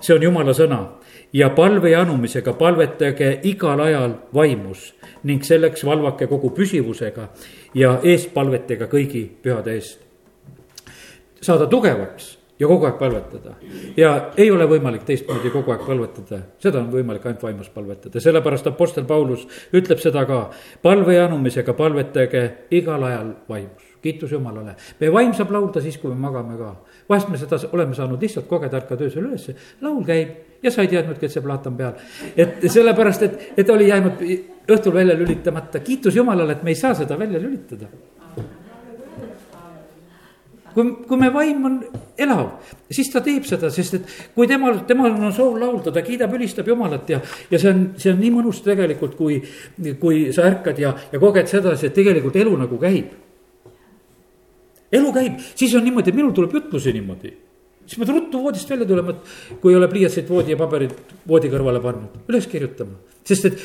see 0.00 0.14
on 0.14 0.22
jumala 0.22 0.52
sõna 0.52 0.96
ja 1.32 1.50
palve 1.50 1.90
ja 1.90 2.00
anumisega 2.00 2.52
palvetage 2.52 3.40
igal 3.44 3.80
ajal 3.80 4.14
vaimus 4.34 4.94
ning 5.24 5.42
selleks 5.42 5.84
valvake 5.84 6.26
kogu 6.26 6.50
püsivusega 6.50 7.28
ja 7.74 7.98
eespalvetega 8.02 8.86
kõigi 8.86 9.28
pühade 9.42 9.74
eest 9.74 10.05
saada 11.46 11.68
tugevaks 11.70 12.34
ja 12.58 12.68
kogu 12.68 12.86
aeg 12.88 12.98
palvetada. 12.98 13.54
ja 13.96 14.12
ei 14.36 14.50
ole 14.50 14.66
võimalik 14.68 15.04
teistmoodi 15.04 15.50
kogu 15.52 15.74
aeg 15.74 15.84
palvetada, 15.86 16.40
seda 16.62 16.80
on 16.80 16.88
võimalik 16.92 17.26
ainult 17.26 17.42
vaimus 17.42 17.68
palvetada, 17.72 18.20
sellepärast 18.20 18.70
Apostel 18.70 19.04
Paulus 19.04 19.46
ütleb 19.76 20.00
seda 20.00 20.24
ka. 20.26 20.50
palve 20.82 21.14
ja 21.14 21.26
anumisega 21.26 21.74
palvetage 21.76 22.46
igal 22.70 23.04
ajal 23.04 23.34
vaimus, 23.48 23.84
kiitus 24.02 24.32
Jumalale. 24.32 24.76
meie 25.00 25.12
vaim 25.12 25.34
saab 25.34 25.52
laulda 25.52 25.84
siis, 25.84 25.98
kui 25.98 26.10
me 26.10 26.16
magame 26.16 26.56
ka. 26.58 26.74
vahest 27.08 27.28
me 27.28 27.38
seda 27.38 27.60
oleme 27.72 27.94
saanud 27.94 28.22
lihtsalt 28.22 28.48
kogeda, 28.48 28.80
ärkad 28.80 29.04
öösel 29.04 29.28
ülesse, 29.28 29.56
laul 29.80 30.04
käib 30.04 30.62
ja 30.62 30.70
sa 30.70 30.82
ei 30.82 30.88
teadnudki, 30.88 31.26
et 31.26 31.32
see 31.32 31.44
plaat 31.44 31.66
on 31.66 31.76
peal. 31.76 31.92
et 32.36 32.64
sellepärast, 32.64 33.22
et, 33.22 33.48
et 33.56 33.70
oli 33.70 33.88
jäänud 33.92 34.28
õhtul 34.72 34.94
välja 34.94 35.14
lülitamata, 35.18 35.80
kiitus 35.80 36.16
Jumalale, 36.16 36.56
et 36.56 36.62
me 36.62 36.72
ei 36.72 36.80
saa 36.80 36.94
seda 36.94 37.18
välja 37.18 37.40
lülitada 37.40 37.92
kui, 40.76 40.92
kui 41.08 41.20
me 41.20 41.30
vaim 41.32 41.64
on 41.68 41.78
elav, 42.20 42.50
siis 42.92 43.08
ta 43.12 43.22
teeb 43.24 43.46
seda, 43.48 43.70
sest 43.72 43.96
et 43.96 44.12
kui 44.36 44.48
temal, 44.50 44.82
temal 44.88 45.14
on 45.16 45.32
soov 45.34 45.56
laulda, 45.60 45.94
ta 45.94 46.04
kiidab, 46.04 46.34
ülistab 46.36 46.68
Jumalat 46.68 47.08
ja, 47.14 47.22
ja 47.50 47.60
see 47.62 47.72
on, 47.72 47.86
see 48.00 48.12
on 48.12 48.20
nii 48.20 48.34
mõnus 48.34 48.60
tegelikult, 48.66 49.16
kui, 49.18 49.40
kui 50.02 50.26
sa 50.36 50.50
ärkad 50.50 50.82
ja, 50.82 50.92
ja 51.12 51.22
koged 51.22 51.48
sedasi, 51.50 51.88
et 51.88 51.96
tegelikult 51.96 52.36
elu 52.42 52.52
nagu 52.60 52.80
käib. 52.82 53.16
elu 54.92 55.16
käib, 55.16 55.42
siis 55.56 55.74
on 55.74 55.84
niimoodi, 55.88 56.12
et 56.12 56.20
minul 56.20 56.36
tuleb 56.36 56.60
jutlusi 56.60 56.92
niimoodi 56.94 57.34
siis 57.86 58.00
pead 58.00 58.10
ruttu 58.10 58.40
voodist 58.42 58.70
välja 58.70 58.86
tulema, 58.86 59.12
et 59.14 59.60
kui 59.62 59.72
ei 59.72 59.76
ole 59.78 59.86
pliiatsit 59.88 60.30
voodi 60.30 60.50
ja 60.50 60.58
paberit 60.58 61.12
voodi 61.28 61.50
kõrvale 61.52 61.78
pannud, 61.82 62.16
üles 62.26 62.48
kirjutama. 62.50 62.98
sest 63.26 63.44
et 63.46 63.60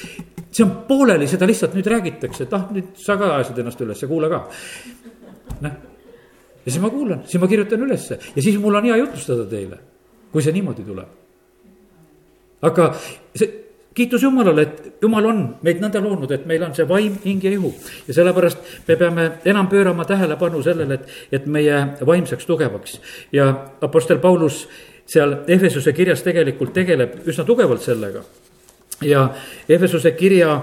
see 0.52 0.66
on 0.66 0.76
pooleli, 0.88 1.26
seda 1.30 1.48
lihtsalt 1.50 1.74
nüüd 1.78 1.90
räägitakse, 1.90 2.46
et 2.46 2.54
ah, 2.54 2.68
nüüd 2.74 2.94
sa 3.02 3.18
ka 3.18 3.32
ajasid 3.40 3.64
ennast 3.64 3.82
üles 3.82 4.06
kuula 4.10 4.30
ka. 4.30 4.44
noh, 5.66 5.80
ja 6.66 6.72
siis 6.72 6.82
ma 6.82 6.90
kuulan, 6.90 7.24
siis 7.26 7.42
ma 7.42 7.48
kirjutan 7.48 7.82
ülesse 7.88 8.20
ja 8.36 8.42
siis 8.42 8.60
mul 8.60 8.76
on 8.76 8.86
hea 8.90 8.98
jutlustada 9.02 9.46
teile. 9.46 9.80
kui 10.32 10.42
see 10.42 10.54
niimoodi 10.56 10.84
tuleb. 10.88 11.08
aga 12.62 12.94
see, 13.36 13.62
kiitus 13.94 14.24
Jumalale, 14.24 14.62
et 14.62 15.02
Jumal 15.02 15.26
on 15.26 15.42
meid 15.66 15.82
nõnda 15.84 16.00
loonud, 16.04 16.32
et 16.32 16.46
meil 16.48 16.64
on 16.64 16.76
see 16.76 16.88
vaim, 16.88 17.18
hing 17.26 17.44
ja 17.44 17.52
ihu. 17.52 17.74
ja 18.08 18.14
sellepärast 18.14 18.88
me 18.88 18.96
peame 18.96 19.32
enam 19.46 19.68
pöörama 19.68 20.06
tähelepanu 20.06 20.64
sellele, 20.64 21.00
et, 21.00 21.10
et 21.32 21.46
meie 21.46 21.82
vaim 22.08 22.26
saaks 22.26 22.46
tugevaks. 22.46 23.00
ja 23.32 23.50
Apostel 23.82 24.20
Paulus 24.20 24.68
seal 25.06 25.42
Ehesuse 25.48 25.94
kirjas 25.94 26.24
tegelikult 26.24 26.74
tegeleb 26.74 27.28
üsna 27.28 27.46
tugevalt 27.46 27.82
sellega. 27.84 28.24
ja 29.02 29.30
Ehesuse 29.70 30.12
kirja 30.12 30.62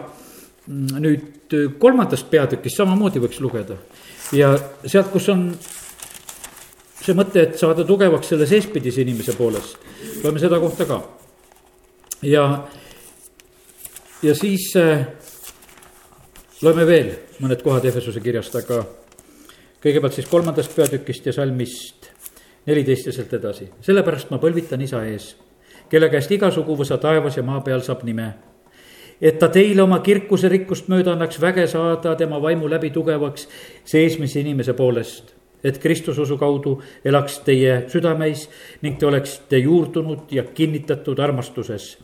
mm, 0.67 1.03
nüüd 1.03 1.59
kolmandast 1.79 2.31
peatükist 2.31 2.77
samamoodi 2.77 3.21
võiks 3.21 3.41
lugeda. 3.41 3.77
ja 4.33 4.55
sealt, 4.87 5.13
kus 5.13 5.29
on 5.29 5.51
see 7.09 7.17
mõte, 7.17 7.45
et 7.47 7.57
saada 7.57 7.87
tugevaks 7.89 8.29
selle 8.33 8.47
seespidise 8.49 9.03
inimese 9.05 9.35
poolest, 9.39 9.79
loeme 10.25 10.41
seda 10.43 10.61
kohta 10.61 10.85
ka. 10.89 11.01
ja 12.23 12.45
ja 14.23 14.35
siis 14.35 14.73
äh, 14.77 15.07
loeme 16.63 16.87
veel 16.87 17.13
mõned 17.41 17.63
kohad 17.63 17.87
Efesuse 17.89 18.21
kirjast, 18.21 18.57
aga 18.59 18.83
kõigepealt 19.79 20.19
siis 20.19 20.29
kolmandast 20.29 20.75
peatükist 20.75 21.31
ja 21.31 21.33
salmist 21.33 22.11
neliteist 22.67 23.07
ja 23.07 23.15
sealt 23.15 23.33
edasi. 23.39 23.71
sellepärast 23.81 24.31
ma 24.31 24.43
põlvitan 24.43 24.83
isa 24.83 25.05
ees, 25.07 25.37
kelle 25.89 26.11
käest 26.13 26.35
igasugu 26.35 26.77
võsa 26.77 26.99
taevas 27.01 27.39
ja 27.39 27.47
maa 27.47 27.63
peal 27.65 27.81
saab 27.81 28.05
nime. 28.05 28.35
et 29.21 29.39
ta 29.39 29.49
teile 29.49 29.83
oma 29.83 30.03
kirkuse 30.05 30.49
rikkust 30.49 30.93
mööda 30.93 31.17
annaks 31.17 31.41
väge 31.41 31.67
saada 31.67 32.15
tema 32.17 32.43
vaimu 32.43 32.69
läbi 32.69 32.91
tugevaks 32.91 33.49
seesmise 33.85 34.41
inimese 34.41 34.75
poolest 34.75 35.38
et 35.65 35.79
Kristususu 35.79 36.39
kaudu 36.39 36.79
elaks 37.05 37.41
teie 37.47 37.85
südameis 37.89 38.49
ning 38.83 38.99
te 38.99 39.07
oleksite 39.07 39.59
juurdunud 39.59 40.33
ja 40.33 40.45
kinnitatud 40.55 41.19
armastuses 41.19 41.97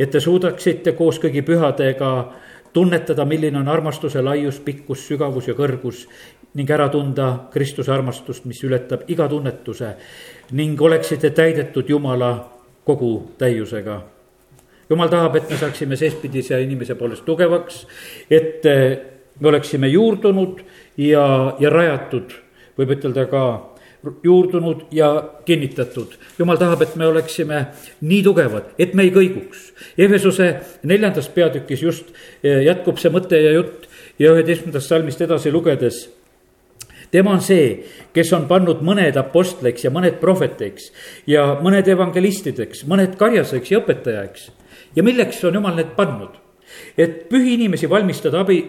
et 0.00 0.10
te 0.10 0.20
suudaksite 0.20 0.94
koos 0.96 1.20
kõigi 1.20 1.42
pühadega 1.44 2.10
tunnetada, 2.72 3.26
milline 3.28 3.58
on 3.60 3.68
armastuse 3.68 4.22
laius, 4.24 4.60
pikkus, 4.64 5.04
sügavus 5.08 5.50
ja 5.50 5.56
kõrgus 5.58 6.06
ning 6.56 6.70
ära 6.70 6.88
tunda 6.90 7.28
Kristuse 7.52 7.92
armastust, 7.92 8.46
mis 8.48 8.62
ületab 8.66 9.04
iga 9.12 9.28
tunnetuse 9.28 9.92
ning 10.56 10.80
oleksite 10.80 11.30
täidetud 11.36 11.88
Jumala 11.88 12.32
kogu 12.86 13.12
täiusega. 13.38 14.00
Jumal 14.90 15.10
tahab, 15.12 15.36
et 15.38 15.50
me 15.52 15.58
saaksime 15.60 15.98
seestpidise 16.00 16.58
inimese 16.64 16.96
poolest 16.98 17.22
tugevaks, 17.28 17.84
et 18.30 18.64
me 18.64 19.48
oleksime 19.52 19.86
juurdunud 19.92 20.64
ja, 20.98 21.26
ja 21.60 21.70
rajatud, 21.70 22.32
võib 22.78 22.94
ütelda 22.96 23.26
ka 23.30 23.44
juurdunud 24.24 24.86
ja 24.92 25.10
kinnitatud. 25.44 26.16
jumal 26.38 26.56
tahab, 26.56 26.82
et 26.82 26.96
me 26.96 27.06
oleksime 27.06 27.66
nii 28.00 28.22
tugevad, 28.22 28.72
et 28.78 28.94
me 28.94 29.02
ei 29.02 29.12
kõiguks. 29.12 29.72
Efesuse 29.98 30.54
neljandas 30.82 31.28
peatükis 31.28 31.82
just 31.82 32.14
eh, 32.42 32.64
jätkub 32.64 32.98
see 32.98 33.12
mõte 33.12 33.36
ja 33.36 33.52
jutt 33.52 33.88
ja 34.18 34.32
üheteistkümnendast 34.32 34.88
salmist 34.88 35.20
edasi 35.20 35.52
lugedes 35.52 36.08
tema 37.10 37.34
on 37.34 37.42
see, 37.42 37.86
kes 38.14 38.30
on 38.36 38.46
pannud 38.50 38.82
mõned 38.86 39.16
apostliks 39.18 39.84
ja 39.84 39.92
mõned 39.94 40.20
prohveteiks 40.22 40.90
ja 41.30 41.56
mõned 41.62 41.88
evangelistideks, 41.90 42.84
mõned 42.90 43.16
karjaseks 43.20 43.72
ja 43.72 43.80
õpetajaks. 43.82 44.50
ja 44.96 45.02
milleks 45.02 45.44
on 45.44 45.58
jumal 45.58 45.76
need 45.76 45.94
pannud? 45.96 46.38
Et 46.98 47.28
pühi 47.28 47.54
inimesi 47.54 47.90
valmistada 47.90 48.40
abi, 48.40 48.60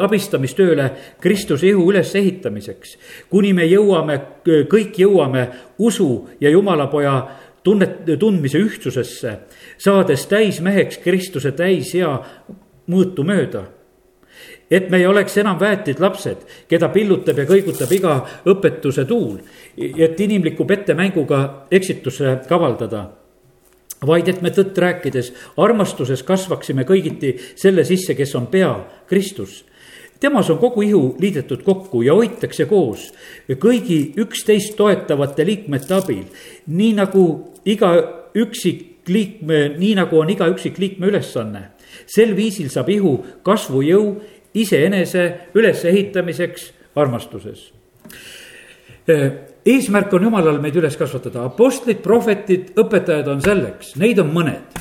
abistamistööle 0.00 0.90
Kristuse 1.20 1.66
ihu 1.68 1.90
ülesehitamiseks. 1.90 2.96
kuni 3.30 3.52
me 3.52 3.66
jõuame, 3.66 4.20
kõik 4.44 4.98
jõuame 4.98 5.48
usu 5.78 6.28
ja 6.40 6.50
Jumalapoja 6.50 7.28
tunnet, 7.62 8.04
tundmise 8.18 8.58
ühtsusesse, 8.58 9.38
saades 9.78 10.26
täismeheks 10.26 10.98
Kristuse 10.98 11.52
täishea 11.52 12.18
mõõtu 12.88 13.24
mööda 13.24 13.66
et 14.72 14.88
me 14.90 14.96
ei 14.96 15.06
oleks 15.06 15.36
enam 15.36 15.58
väetid 15.60 16.00
lapsed, 16.00 16.46
keda 16.68 16.88
pillutab 16.88 17.36
ja 17.38 17.44
kõigutab 17.44 17.90
iga 17.92 18.14
õpetuse 18.48 19.04
tuul, 19.04 19.36
et 19.76 20.20
inimliku 20.20 20.64
pettemänguga 20.64 21.42
eksitusse 21.70 22.38
kavaldada 22.48 23.04
vaid 24.06 24.28
et 24.28 24.42
me 24.42 24.50
tõtt 24.54 24.78
rääkides 24.78 25.32
armastuses 25.60 26.22
kasvaksime 26.26 26.86
kõigiti 26.88 27.34
selle 27.56 27.84
sisse, 27.88 28.16
kes 28.18 28.34
on 28.38 28.48
pea, 28.52 28.72
Kristus. 29.06 29.64
temas 30.20 30.50
on 30.50 30.58
kogu 30.58 30.82
ihu 30.82 31.16
liidetud 31.20 31.62
kokku 31.62 32.02
ja 32.02 32.14
hoitakse 32.14 32.66
koos 32.66 33.12
kõigi 33.48 34.14
üksteist 34.16 34.76
toetavate 34.76 35.46
liikmete 35.46 35.94
abil, 35.94 36.24
nii 36.66 36.92
nagu 36.94 37.52
iga 37.64 37.92
üksik 38.34 39.08
liikme, 39.08 39.74
nii 39.78 39.94
nagu 39.98 40.18
on 40.18 40.30
iga 40.30 40.46
üksik 40.46 40.78
liikme 40.78 41.06
ülesanne. 41.06 41.70
sel 42.06 42.36
viisil 42.36 42.70
saab 42.70 42.88
ihu 42.88 43.24
kasvujõu 43.42 44.20
iseenese 44.54 45.48
ülesehitamiseks 45.54 46.72
armastuses 46.94 47.72
eesmärk 49.66 50.12
on 50.14 50.28
jumalal 50.28 50.60
meid 50.62 50.76
üles 50.78 50.96
kasvatada, 50.98 51.46
apostlid, 51.46 52.02
prohvetid, 52.04 52.72
õpetajad 52.78 53.28
on 53.32 53.42
selleks, 53.44 53.96
neid 54.00 54.20
on 54.22 54.32
mõned. 54.34 54.80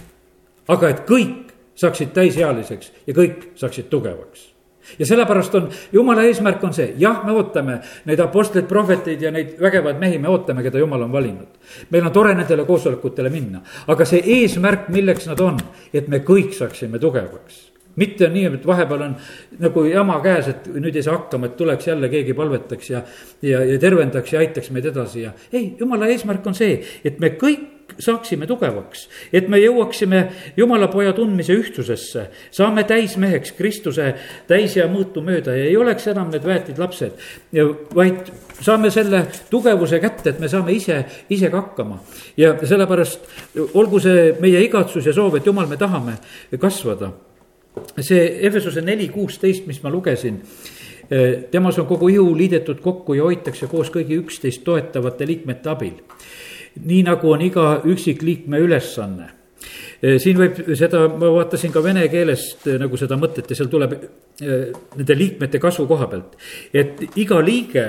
aga 0.71 0.89
et 0.89 1.01
kõik 1.07 1.51
saaksid 1.75 2.13
täisealiseks 2.15 2.91
ja 3.07 3.13
kõik 3.13 3.51
saaksid 3.55 3.89
tugevaks. 3.89 4.51
ja 4.99 5.05
sellepärast 5.05 5.55
on, 5.55 5.69
jumala 5.91 6.23
eesmärk 6.23 6.63
on 6.63 6.73
see, 6.73 6.93
jah, 6.97 7.25
me 7.25 7.31
ootame 7.31 7.81
neid 8.05 8.19
apostleid, 8.19 8.67
prohveteid 8.67 9.21
ja 9.21 9.31
neid 9.31 9.57
vägevaid 9.59 9.99
mehi, 9.99 10.17
me 10.17 10.29
ootame, 10.29 10.63
keda 10.63 10.79
jumal 10.79 11.01
on 11.01 11.11
valinud. 11.11 11.47
meil 11.89 12.05
on 12.05 12.11
tore 12.11 12.35
nendele 12.35 12.65
koosolekutele 12.65 13.29
minna, 13.29 13.61
aga 13.87 14.05
see 14.05 14.21
eesmärk, 14.39 14.89
milleks 14.89 15.27
nad 15.27 15.39
on, 15.39 15.59
et 15.93 16.07
me 16.07 16.19
kõik 16.19 16.53
saaksime 16.57 16.99
tugevaks 16.99 17.70
mitte 17.95 18.29
nii, 18.31 18.45
et 18.55 18.67
vahepeal 18.67 19.05
on 19.07 19.17
nagu 19.59 19.83
jama 19.89 20.19
käes, 20.23 20.47
et 20.51 20.69
nüüd 20.73 20.95
ei 20.95 21.03
saa 21.03 21.17
hakkama, 21.17 21.49
et 21.49 21.57
tuleks 21.59 21.87
jälle 21.87 22.09
keegi 22.11 22.35
palvetaks 22.37 22.89
ja, 22.93 23.03
ja, 23.41 23.63
ja 23.67 23.79
tervendaks 23.79 24.33
ja 24.33 24.39
aitaks 24.39 24.71
meid 24.71 24.87
edasi 24.91 25.25
ja. 25.25 25.35
ei, 25.53 25.73
jumala 25.79 26.09
eesmärk 26.11 26.47
on 26.47 26.57
see, 26.57 26.79
et 27.05 27.19
me 27.19 27.33
kõik 27.41 27.69
saaksime 27.99 28.47
tugevaks, 28.47 29.07
et 29.33 29.49
me 29.51 29.59
jõuaksime 29.59 30.21
jumala 30.57 30.87
poja 30.91 31.13
tundmise 31.13 31.53
ühtsusesse. 31.57 32.27
saame 32.51 32.83
täismeheks 32.83 33.51
Kristuse 33.57 34.13
täis 34.47 34.75
ja 34.75 34.87
mõõtu 34.87 35.23
mööda 35.25 35.55
ja 35.55 35.65
ei 35.65 35.77
oleks 35.77 36.07
enam 36.07 36.31
need 36.31 36.45
väetid 36.45 36.79
lapsed. 36.79 37.11
vaid 37.95 38.31
saame 38.61 38.91
selle 38.91 39.25
tugevuse 39.49 39.99
kätte, 39.99 40.29
et 40.29 40.39
me 40.39 40.47
saame 40.47 40.71
ise, 40.71 41.05
ise 41.29 41.49
ka 41.49 41.61
hakkama. 41.61 41.99
ja 42.37 42.55
sellepärast 42.63 43.19
olgu 43.73 43.99
see 43.99 44.31
meie 44.39 44.63
igatsus 44.63 45.05
ja 45.05 45.13
soov, 45.13 45.35
et 45.35 45.45
jumal, 45.45 45.67
me 45.67 45.77
tahame 45.77 46.17
kasvada 46.59 47.11
see 47.99 48.45
Efesuse 48.47 48.81
neli 48.81 49.09
kuusteist, 49.09 49.67
mis 49.67 49.81
ma 49.83 49.91
lugesin, 49.91 50.41
eh, 51.09 51.43
temas 51.51 51.79
on 51.79 51.87
kogu 51.87 52.09
ihu 52.09 52.37
liidetud 52.37 52.81
kokku 52.81 53.13
ja 53.13 53.23
hoitakse 53.23 53.67
koos 53.67 53.91
kõigi 53.91 54.17
üksteist 54.19 54.63
toetavate 54.63 55.27
liikmete 55.27 55.69
abil. 55.69 55.93
nii 56.85 57.01
nagu 57.03 57.27
on 57.31 57.41
iga 57.41 57.81
üksikliikme 57.83 58.59
ülesanne. 58.63 59.25
Eh, 60.01 60.15
siin 60.19 60.37
võib 60.37 60.55
seda, 60.75 61.09
ma 61.09 61.27
vaatasin 61.27 61.71
ka 61.71 61.83
vene 61.83 62.07
keelest 62.07 62.67
eh, 62.67 62.77
nagu 62.79 62.97
seda 62.97 63.17
mõtet 63.19 63.49
ja 63.49 63.55
seal 63.55 63.67
tuleb 63.67 63.97
nende 64.39 65.17
liikmete 65.17 65.59
kasvu 65.59 65.85
koha 65.87 66.07
pealt, 66.07 66.37
et 66.73 67.03
iga 67.19 67.41
liige 67.43 67.85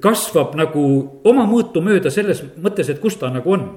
kasvab 0.00 0.56
nagu 0.56 0.82
oma 1.24 1.44
mõõtu 1.46 1.82
mööda 1.84 2.10
selles 2.10 2.42
mõttes, 2.56 2.88
et 2.88 3.00
kus 3.00 3.16
ta 3.20 3.28
nagu 3.30 3.52
on 3.52 3.68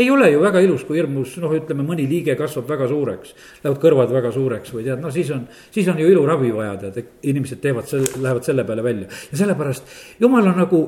ei 0.00 0.10
ole 0.10 0.30
ju 0.32 0.42
väga 0.42 0.62
ilus, 0.64 0.84
kui 0.88 0.98
hirmus, 0.98 1.36
noh, 1.42 1.52
ütleme 1.56 1.84
mõni 1.86 2.06
liige 2.10 2.36
kasvab 2.38 2.68
väga 2.70 2.88
suureks. 2.90 3.34
Lähevad 3.64 3.80
kõrvad 3.82 4.14
väga 4.14 4.32
suureks 4.34 4.74
või 4.74 4.84
tead, 4.86 5.00
no 5.02 5.12
siis 5.14 5.30
on, 5.34 5.46
siis 5.74 5.88
on 5.92 6.00
ju 6.00 6.10
iluravi 6.10 6.52
vaja, 6.56 6.76
tead, 6.86 7.16
inimesed 7.32 7.60
teevad 7.62 7.88
selle, 7.90 8.12
lähevad 8.18 8.46
selle 8.46 8.64
peale 8.68 8.84
välja. 8.86 9.08
ja 9.32 9.42
sellepärast 9.44 9.96
jumal 10.20 10.52
on 10.52 10.62
nagu, 10.64 10.84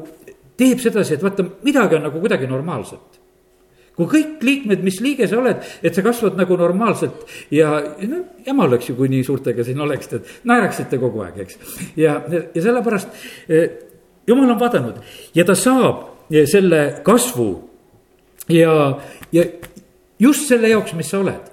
teeb 0.58 0.80
sedasi, 0.82 1.16
et 1.16 1.24
vaata, 1.24 1.44
midagi 1.66 1.98
on 1.98 2.08
nagu 2.08 2.22
kuidagi 2.22 2.48
normaalset 2.50 3.20
kui 3.92 4.08
kõik 4.08 4.44
liikmed, 4.44 4.80
mis 4.84 5.00
liige 5.04 5.26
sa 5.28 5.36
oled, 5.36 5.64
et 5.84 5.94
sa 5.94 6.04
kasvad 6.04 6.38
nagu 6.40 6.56
normaalselt 6.56 7.26
ja 7.52 7.74
no 8.08 8.22
jama 8.46 8.64
oleks 8.64 8.88
ju, 8.88 8.96
kui 8.96 9.10
nii 9.12 9.24
suurtega 9.26 9.66
siin 9.66 9.80
oleksite, 9.84 10.22
et 10.22 10.48
naeraksite 10.48 11.00
kogu 11.00 11.20
aeg, 11.26 11.42
eks. 11.44 11.58
ja, 12.00 12.16
ja 12.24 12.62
sellepärast 12.64 13.12
eh, 13.52 13.66
jumal 14.28 14.54
on 14.54 14.60
vaadanud 14.60 15.02
ja 15.36 15.44
ta 15.44 15.56
saab 15.58 16.30
eh, 16.30 16.46
selle 16.48 17.02
kasvu 17.04 17.50
ja, 18.48 18.98
ja 19.32 19.44
just 20.18 20.48
selle 20.48 20.68
jaoks, 20.72 20.94
mis 20.98 21.10
sa 21.10 21.22
oled 21.22 21.52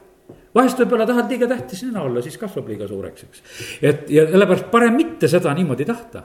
vahest 0.55 0.81
võib-olla 0.81 1.08
tahad 1.10 1.31
liiga 1.31 1.48
tähtis 1.50 1.86
nina 1.86 2.03
olla, 2.05 2.24
siis 2.25 2.38
kasvab 2.39 2.67
liiga 2.72 2.88
suureks, 2.89 3.25
eks. 3.27 3.41
et 3.81 4.12
ja 4.13 4.25
sellepärast 4.29 4.69
parem 4.72 4.98
mitte 4.98 5.29
seda 5.31 5.53
niimoodi 5.58 5.86
tahta. 5.86 6.24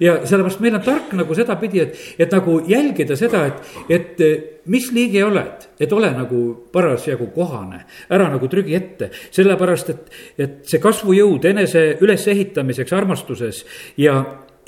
ja 0.00 0.18
sellepärast 0.26 0.60
meil 0.60 0.76
on 0.76 0.84
tark 0.84 1.14
nagu 1.16 1.34
sedapidi, 1.34 1.80
et, 1.80 2.00
et 2.18 2.34
nagu 2.34 2.58
jälgida 2.68 3.16
seda, 3.16 3.46
et, 3.46 3.70
et 3.88 4.22
mis 4.70 4.90
liige 4.92 5.22
oled, 5.24 5.68
et 5.80 5.92
ole 5.92 6.10
nagu 6.12 6.42
parasjagu 6.72 7.30
kohane, 7.34 7.84
ära 8.10 8.28
nagu 8.32 8.48
trügi 8.48 8.76
ette. 8.76 9.10
sellepärast, 9.30 9.90
et, 9.94 10.12
et 10.38 10.60
see 10.68 10.82
kasvujõud 10.82 11.46
enese 11.54 11.86
ülesehitamiseks 12.02 12.92
armastuses 12.98 13.64
ja 13.96 14.20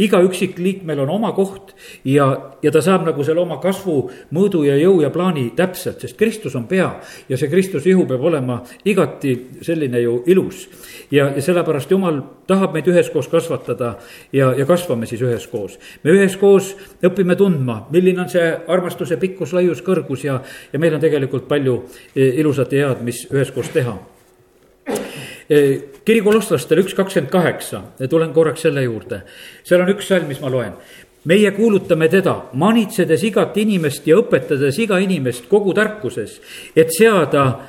iga 0.02 0.20
üksik 0.24 0.58
liikmel 0.62 1.02
on 1.04 1.10
oma 1.12 1.32
koht 1.36 1.72
ja, 2.08 2.26
ja 2.62 2.72
ta 2.74 2.82
saab 2.84 3.06
nagu 3.06 3.24
selle 3.26 3.42
oma 3.42 3.58
kasvu, 3.62 3.96
mõõdu 4.34 4.64
ja 4.66 4.76
jõu 4.80 5.00
ja 5.02 5.10
plaani 5.14 5.50
täpselt, 5.56 6.02
sest 6.02 6.18
Kristus 6.18 6.56
on 6.58 6.66
pea. 6.70 6.90
ja 7.28 7.38
see 7.38 7.50
Kristuse 7.50 7.90
ihu 7.90 8.06
peab 8.08 8.24
olema 8.24 8.60
igati 8.84 9.34
selline 9.62 10.00
ju 10.00 10.22
ilus. 10.26 10.68
ja, 11.10 11.30
ja 11.34 11.42
sellepärast 11.42 11.90
Jumal 11.90 12.22
tahab 12.46 12.74
meid 12.74 12.88
üheskoos 12.88 13.28
kasvatada 13.28 13.96
ja, 14.32 14.52
ja 14.56 14.66
kasvame 14.66 15.06
siis 15.06 15.22
üheskoos. 15.22 15.78
me 16.02 16.16
üheskoos 16.16 16.74
õpime 17.02 17.36
tundma, 17.36 17.86
milline 17.90 18.24
on 18.24 18.32
see 18.32 18.48
armastuse 18.68 19.16
pikkus, 19.16 19.52
laius, 19.52 19.82
kõrgus 19.82 20.24
ja, 20.24 20.40
ja 20.72 20.78
meil 20.78 20.94
on 20.94 21.00
tegelikult 21.00 21.48
palju 21.48 21.82
ilusat 22.14 22.72
ja 22.72 22.88
head, 22.88 23.04
mis 23.06 23.26
üheskoos 23.30 23.70
teha 23.72 23.96
Eh, 23.96 24.11
kiri 26.04 26.20
kolosslastele 26.24 26.82
üks 26.84 26.94
kakskümmend 26.96 27.30
kaheksa, 27.32 27.82
tulen 28.10 28.32
korraks 28.32 28.64
selle 28.66 28.82
juurde. 28.82 29.22
seal 29.64 29.82
on 29.82 29.92
üks 29.92 30.08
salm, 30.08 30.28
mis 30.28 30.40
ma 30.40 30.50
loen. 30.50 30.72
meie 31.24 31.50
kuulutame 31.54 32.08
teda, 32.08 32.34
manitsedes 32.52 33.22
igat 33.22 33.56
inimest 33.56 34.06
ja 34.06 34.16
õpetades 34.18 34.78
iga 34.82 34.98
inimest 34.98 35.46
kogu 35.48 35.74
tarkuses, 35.74 36.40
et 36.76 36.90
seada 36.90 37.60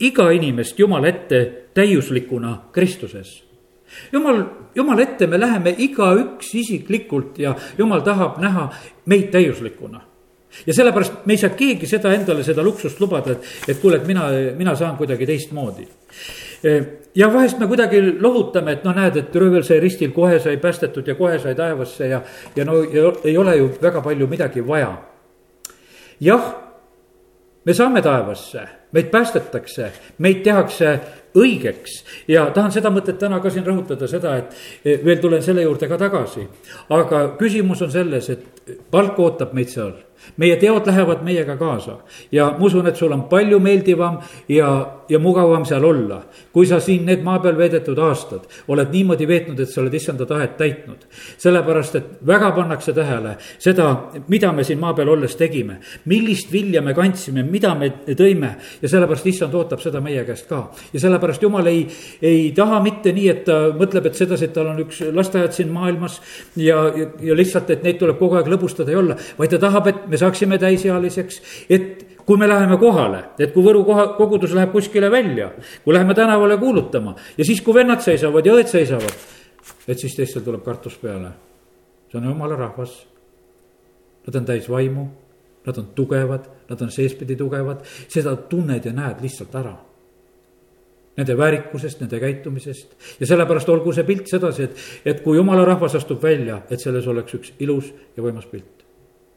iga 0.00 0.30
inimest 0.30 0.78
Jumala 0.78 1.08
ette 1.08 1.70
täiuslikuna 1.74 2.68
Kristuses 2.72 3.42
jumal, 4.12 4.44
Jumala 4.74 5.02
ette 5.02 5.26
me 5.26 5.40
läheme 5.40 5.74
igaüks 5.78 6.54
isiklikult 6.54 7.38
ja 7.38 7.54
Jumal 7.78 8.04
tahab 8.04 8.38
näha 8.42 8.68
meid 9.06 9.30
täiuslikuna 9.32 10.00
ja 10.66 10.74
sellepärast 10.74 11.24
me 11.24 11.32
ei 11.32 11.40
saa 11.40 11.50
keegi 11.56 11.86
seda 11.86 12.12
endale, 12.12 12.42
seda 12.44 12.62
luksust 12.64 13.00
lubada, 13.00 13.32
et, 13.32 13.48
et 13.68 13.80
kuule, 13.80 13.96
et 13.96 14.06
mina, 14.06 14.28
mina 14.56 14.74
saan 14.76 14.96
kuidagi 15.00 15.26
teistmoodi 15.26 15.88
ja 17.18 17.32
vahest 17.32 17.58
me 17.58 17.66
kuidagi 17.66 18.00
lohutame, 18.20 18.76
et 18.76 18.84
noh, 18.86 18.94
näed, 18.94 19.16
et 19.18 19.36
röövel 19.36 19.64
sai 19.66 19.80
ristil, 19.82 20.12
kohe 20.14 20.38
sai 20.42 20.56
päästetud 20.62 21.06
ja 21.06 21.16
kohe 21.18 21.38
sai 21.42 21.56
taevasse 21.58 22.06
ja, 22.12 22.22
ja 22.56 22.64
no 22.64 22.78
ja 22.82 23.10
ei 23.26 23.36
ole 23.38 23.56
ju 23.56 23.68
väga 23.82 24.02
palju 24.04 24.28
midagi 24.30 24.62
vaja. 24.66 24.92
jah, 26.20 26.46
me 27.64 27.74
saame 27.74 28.02
taevasse, 28.02 28.62
meid 28.92 29.10
päästetakse, 29.10 29.90
meid 30.18 30.42
tehakse 30.46 30.98
õigeks 31.38 32.02
ja 32.28 32.48
tahan 32.54 32.74
seda 32.74 32.92
mõtet 32.94 33.18
täna 33.20 33.40
ka 33.44 33.50
siin 33.50 33.66
rõhutada, 33.66 34.08
seda, 34.10 34.36
et 34.36 35.04
veel 35.04 35.22
tulen 35.22 35.42
selle 35.42 35.62
juurde 35.62 35.88
ka 35.88 35.98
tagasi. 36.00 36.48
aga 36.88 37.24
küsimus 37.38 37.82
on 37.82 37.90
selles, 37.90 38.30
et 38.30 38.78
palk 38.90 39.18
ootab 39.18 39.54
meid 39.56 39.72
seal 39.72 39.96
meie 40.36 40.56
teod 40.56 40.86
lähevad 40.86 41.22
meiega 41.24 41.56
kaasa 41.56 41.98
ja 42.32 42.50
ma 42.58 42.66
usun, 42.66 42.86
et 42.86 42.96
sul 42.96 43.12
on 43.12 43.24
palju 43.30 43.58
meeldivam 43.60 44.18
ja, 44.48 44.68
ja 45.08 45.18
mugavam 45.18 45.64
seal 45.66 45.84
olla. 45.84 46.22
kui 46.52 46.66
sa 46.66 46.80
siin 46.80 47.06
need 47.06 47.22
maa 47.22 47.38
peal 47.38 47.56
veedetud 47.58 47.98
aastad 47.98 48.46
oled 48.68 48.90
niimoodi 48.92 49.28
veetnud, 49.28 49.60
et 49.60 49.70
sa 49.70 49.80
oled 49.80 49.94
issanda 49.94 50.26
tahet 50.26 50.56
täitnud. 50.56 51.06
sellepärast, 51.38 51.94
et 51.94 52.04
väga 52.26 52.50
pannakse 52.52 52.92
tähele 52.92 53.36
seda, 53.58 54.10
mida 54.28 54.52
me 54.52 54.64
siin 54.64 54.78
maa 54.78 54.94
peal 54.94 55.08
olles 55.08 55.36
tegime, 55.36 55.78
millist 56.04 56.52
vilja 56.52 56.82
me 56.82 56.94
kandsime, 56.94 57.42
mida 57.42 57.74
me 57.74 57.92
tõime 58.08 58.54
ja 58.82 58.88
sellepärast 58.88 59.26
issand 59.26 59.54
ootab 59.54 59.80
seda 59.80 60.00
meie 60.00 60.24
käest 60.24 60.48
ka. 60.48 60.70
ja 60.92 61.00
sellepärast 61.00 61.27
jumal 61.42 61.66
ei, 61.68 61.84
ei 62.24 62.50
taha 62.56 62.80
mitte 62.84 63.12
nii, 63.12 63.28
et 63.28 63.44
ta 63.44 63.58
mõtleb, 63.76 64.08
et 64.08 64.18
sedasi, 64.18 64.48
et 64.48 64.54
tal 64.56 64.70
on 64.72 64.80
üks 64.84 65.02
lasteaed 65.14 65.52
siin 65.56 65.72
maailmas 65.74 66.20
ja, 66.56 66.86
ja, 66.96 67.08
ja 67.30 67.36
lihtsalt, 67.36 67.70
et 67.74 67.84
neid 67.84 68.00
tuleb 68.00 68.18
kogu 68.20 68.38
aeg 68.38 68.48
lõbustada 68.48 68.94
ja 68.94 69.02
olla, 69.02 69.18
vaid 69.38 69.52
ta 69.52 69.60
tahab, 69.62 69.90
et 69.92 70.06
me 70.08 70.20
saaksime 70.20 70.58
täisealiseks, 70.62 71.42
et 71.68 72.06
kui 72.28 72.36
me 72.36 72.48
läheme 72.48 72.76
kohale, 72.76 73.22
et 73.40 73.54
kui 73.54 73.64
Võru 73.64 73.86
koha, 73.88 74.10
kogudus 74.18 74.52
läheb 74.56 74.72
kuskile 74.74 75.08
välja, 75.12 75.48
kui 75.84 75.94
läheme 75.96 76.16
tänavale 76.16 76.58
kuulutama 76.60 77.14
ja 77.38 77.44
siis, 77.44 77.62
kui 77.64 77.76
vennad 77.76 78.04
seisavad 78.04 78.44
ja 78.44 78.56
õed 78.58 78.68
seisavad, 78.68 79.14
et 79.88 79.98
siis 79.98 80.16
teistel 80.16 80.44
tuleb 80.44 80.60
kartus 80.64 80.98
peale. 81.00 81.32
see 82.10 82.20
on 82.20 82.28
jumala 82.28 82.56
rahvas. 82.56 83.06
Nad 84.26 84.36
on 84.36 84.44
täis 84.44 84.68
vaimu, 84.68 85.06
nad 85.66 85.78
on 85.78 85.86
tugevad, 85.96 86.48
nad 86.68 86.80
on 86.82 86.90
seespidi 86.92 87.36
tugevad, 87.36 87.80
seda 88.08 88.36
tunned 88.36 88.84
ja 88.84 88.92
näed 88.92 89.22
lihtsalt 89.24 89.54
ära 89.56 89.76
nende 91.18 91.36
väärikusest, 91.36 92.00
nende 92.00 92.20
käitumisest. 92.22 92.96
ja 93.20 93.26
sellepärast 93.26 93.68
olgu 93.68 93.92
see 93.92 94.06
pilt 94.08 94.30
sedasi, 94.30 94.68
et, 94.70 94.82
et 95.04 95.22
kui 95.26 95.36
jumala 95.36 95.66
rahvas 95.66 95.98
astub 95.98 96.22
välja, 96.22 96.62
et 96.70 96.80
selles 96.80 97.06
oleks 97.06 97.34
üks 97.38 97.54
ilus 97.58 97.92
ja 98.16 98.22
võimas 98.22 98.46
pilt 98.46 98.78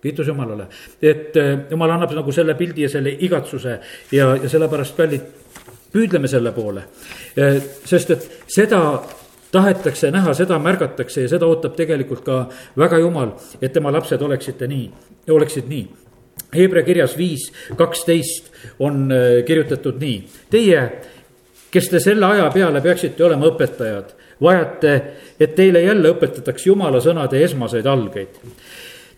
kiitus 0.01 0.27
Jumalale, 0.27 0.65
et 1.01 1.35
eh, 1.37 1.51
Jumal 1.69 1.93
annab 1.93 2.13
nagu 2.17 2.33
selle 2.33 2.55
pildi 2.57 2.87
ja 2.87 2.89
selle 2.89 3.13
igatsuse 3.21 3.77
ja, 4.11 4.31
ja 4.35 4.49
sellepärast 4.49 4.97
kallid, 4.97 5.27
püüdleme 5.93 6.29
selle 6.31 6.53
poole. 6.55 6.87
Eh, 7.37 7.59
sest 7.85 8.13
et 8.15 8.27
seda 8.51 8.81
tahetakse 9.51 10.11
näha, 10.13 10.33
seda 10.33 10.57
märgatakse 10.63 11.25
ja 11.25 11.31
seda 11.31 11.49
ootab 11.49 11.75
tegelikult 11.77 12.23
ka 12.25 12.43
väga 12.79 13.01
Jumal, 13.03 13.35
et 13.61 13.73
tema 13.75 13.93
lapsed 13.93 14.21
oleksite 14.21 14.69
nii, 14.71 14.87
oleksid 15.29 15.69
nii. 15.69 15.87
Hebra 16.51 16.81
kirjas 16.83 17.13
viis 17.19 17.49
kaksteist 17.77 18.49
on 18.81 19.05
eh, 19.13 19.41
kirjutatud 19.47 20.01
nii, 20.01 20.21
teie, 20.51 20.85
kes 21.71 21.89
te 21.89 21.99
selle 21.99 22.25
aja 22.25 22.49
peale 22.53 22.81
peaksite 22.81 23.23
olema 23.23 23.47
õpetajad, 23.47 24.13
vajate, 24.41 24.95
et 25.39 25.55
teile 25.55 25.81
jälle 25.81 26.11
õpetataks 26.11 26.65
Jumala 26.67 26.99
sõnade 27.01 27.43
esmaseid 27.43 27.87
algeid 27.87 28.39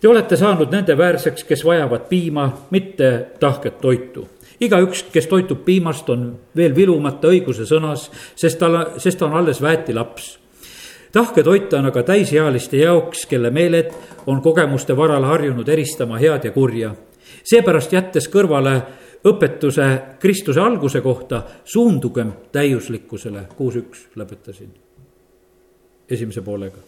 Te 0.04 0.10
olete 0.12 0.36
saanud 0.36 0.68
nende 0.68 0.98
väärseks, 1.00 1.46
kes 1.48 1.62
vajavad 1.64 2.10
piima, 2.10 2.50
mitte 2.76 3.28
tahket 3.40 3.78
toitu. 3.82 4.28
igaüks, 4.60 5.06
kes 5.12 5.28
toitub 5.28 5.62
piimast, 5.66 6.10
on 6.10 6.26
veel 6.56 6.76
vilumata 6.76 7.28
õiguse 7.32 7.64
sõnas, 7.64 8.10
sest 8.36 8.60
ta, 8.60 8.68
sest 8.98 9.20
ta 9.20 9.26
on 9.26 9.38
alles 9.40 9.62
väetilaps. 9.62 10.40
tahke 11.12 11.44
toit 11.44 11.74
on 11.74 11.86
aga 11.86 12.04
täisealiste 12.04 12.78
jaoks, 12.78 13.26
kelle 13.26 13.50
meeled 13.50 13.94
on 14.28 14.42
kogemuste 14.42 14.98
varal 14.98 15.24
harjunud 15.24 15.70
eristama 15.70 16.18
head 16.18 16.46
ja 16.46 16.52
kurja. 16.52 16.92
seepärast 17.44 17.94
jättes 17.94 18.28
kõrvale 18.28 18.82
õpetuse 19.26 19.90
Kristuse 20.20 20.62
alguse 20.62 21.02
kohta, 21.02 21.44
suundugem 21.66 22.34
täiuslikkusele, 22.52 23.48
kuus 23.58 23.78
üks 23.80 24.08
lõpetasin 24.20 24.74
esimese 26.10 26.42
poolega. 26.42 26.82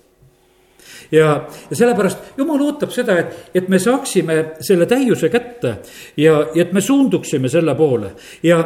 Ja, 1.11 1.47
ja 1.69 1.75
sellepärast 1.75 2.37
jumal 2.37 2.61
ootab 2.61 2.91
seda, 2.93 3.17
et, 3.19 3.51
et 3.55 3.69
me 3.69 3.79
saaksime 3.81 4.35
selle 4.63 4.85
täiuse 4.85 5.29
kätte 5.33 5.77
ja, 6.17 6.35
ja 6.53 6.65
et 6.65 6.73
me 6.73 6.81
suunduksime 6.81 7.49
selle 7.49 7.75
poole. 7.75 8.11
Ja 8.43 8.59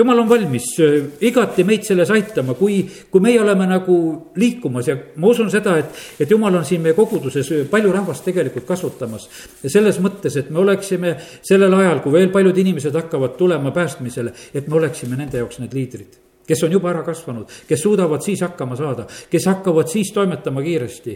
jumal 0.00 0.22
on 0.22 0.28
valmis 0.28 0.66
äh, 0.80 0.96
igati 1.28 1.64
meid 1.68 1.84
selles 1.86 2.10
aitama, 2.14 2.54
kui, 2.58 2.80
kui 3.10 3.24
meie 3.24 3.40
oleme 3.42 3.66
nagu 3.68 3.96
liikumas 4.40 4.88
ja 4.88 4.96
ma 5.20 5.30
usun 5.30 5.50
seda, 5.52 5.76
et, 5.80 6.00
et 6.20 6.30
jumal 6.30 6.60
on 6.60 6.66
siin 6.66 6.82
meie 6.84 6.96
koguduses 6.96 7.52
palju 7.70 7.92
rahvast 7.94 8.24
tegelikult 8.26 8.66
kasvatamas. 8.68 9.28
selles 9.66 10.00
mõttes, 10.02 10.38
et 10.40 10.50
me 10.50 10.62
oleksime 10.64 11.14
sellel 11.42 11.76
ajal, 11.82 12.02
kui 12.04 12.16
veel 12.16 12.32
paljud 12.32 12.64
inimesed 12.64 12.96
hakkavad 12.96 13.36
tulema 13.38 13.74
päästmisele, 13.76 14.34
et 14.54 14.68
me 14.68 14.80
oleksime 14.80 15.20
nende 15.20 15.40
jaoks 15.42 15.62
need 15.62 15.76
liidrid 15.76 16.18
kes 16.50 16.64
on 16.66 16.72
juba 16.74 16.88
ära 16.90 17.04
kasvanud, 17.06 17.46
kes 17.68 17.78
suudavad 17.78 18.24
siis 18.26 18.40
hakkama 18.42 18.74
saada, 18.74 19.04
kes 19.30 19.44
hakkavad 19.46 19.86
siis 19.86 20.10
toimetama 20.10 20.64
kiiresti. 20.66 21.14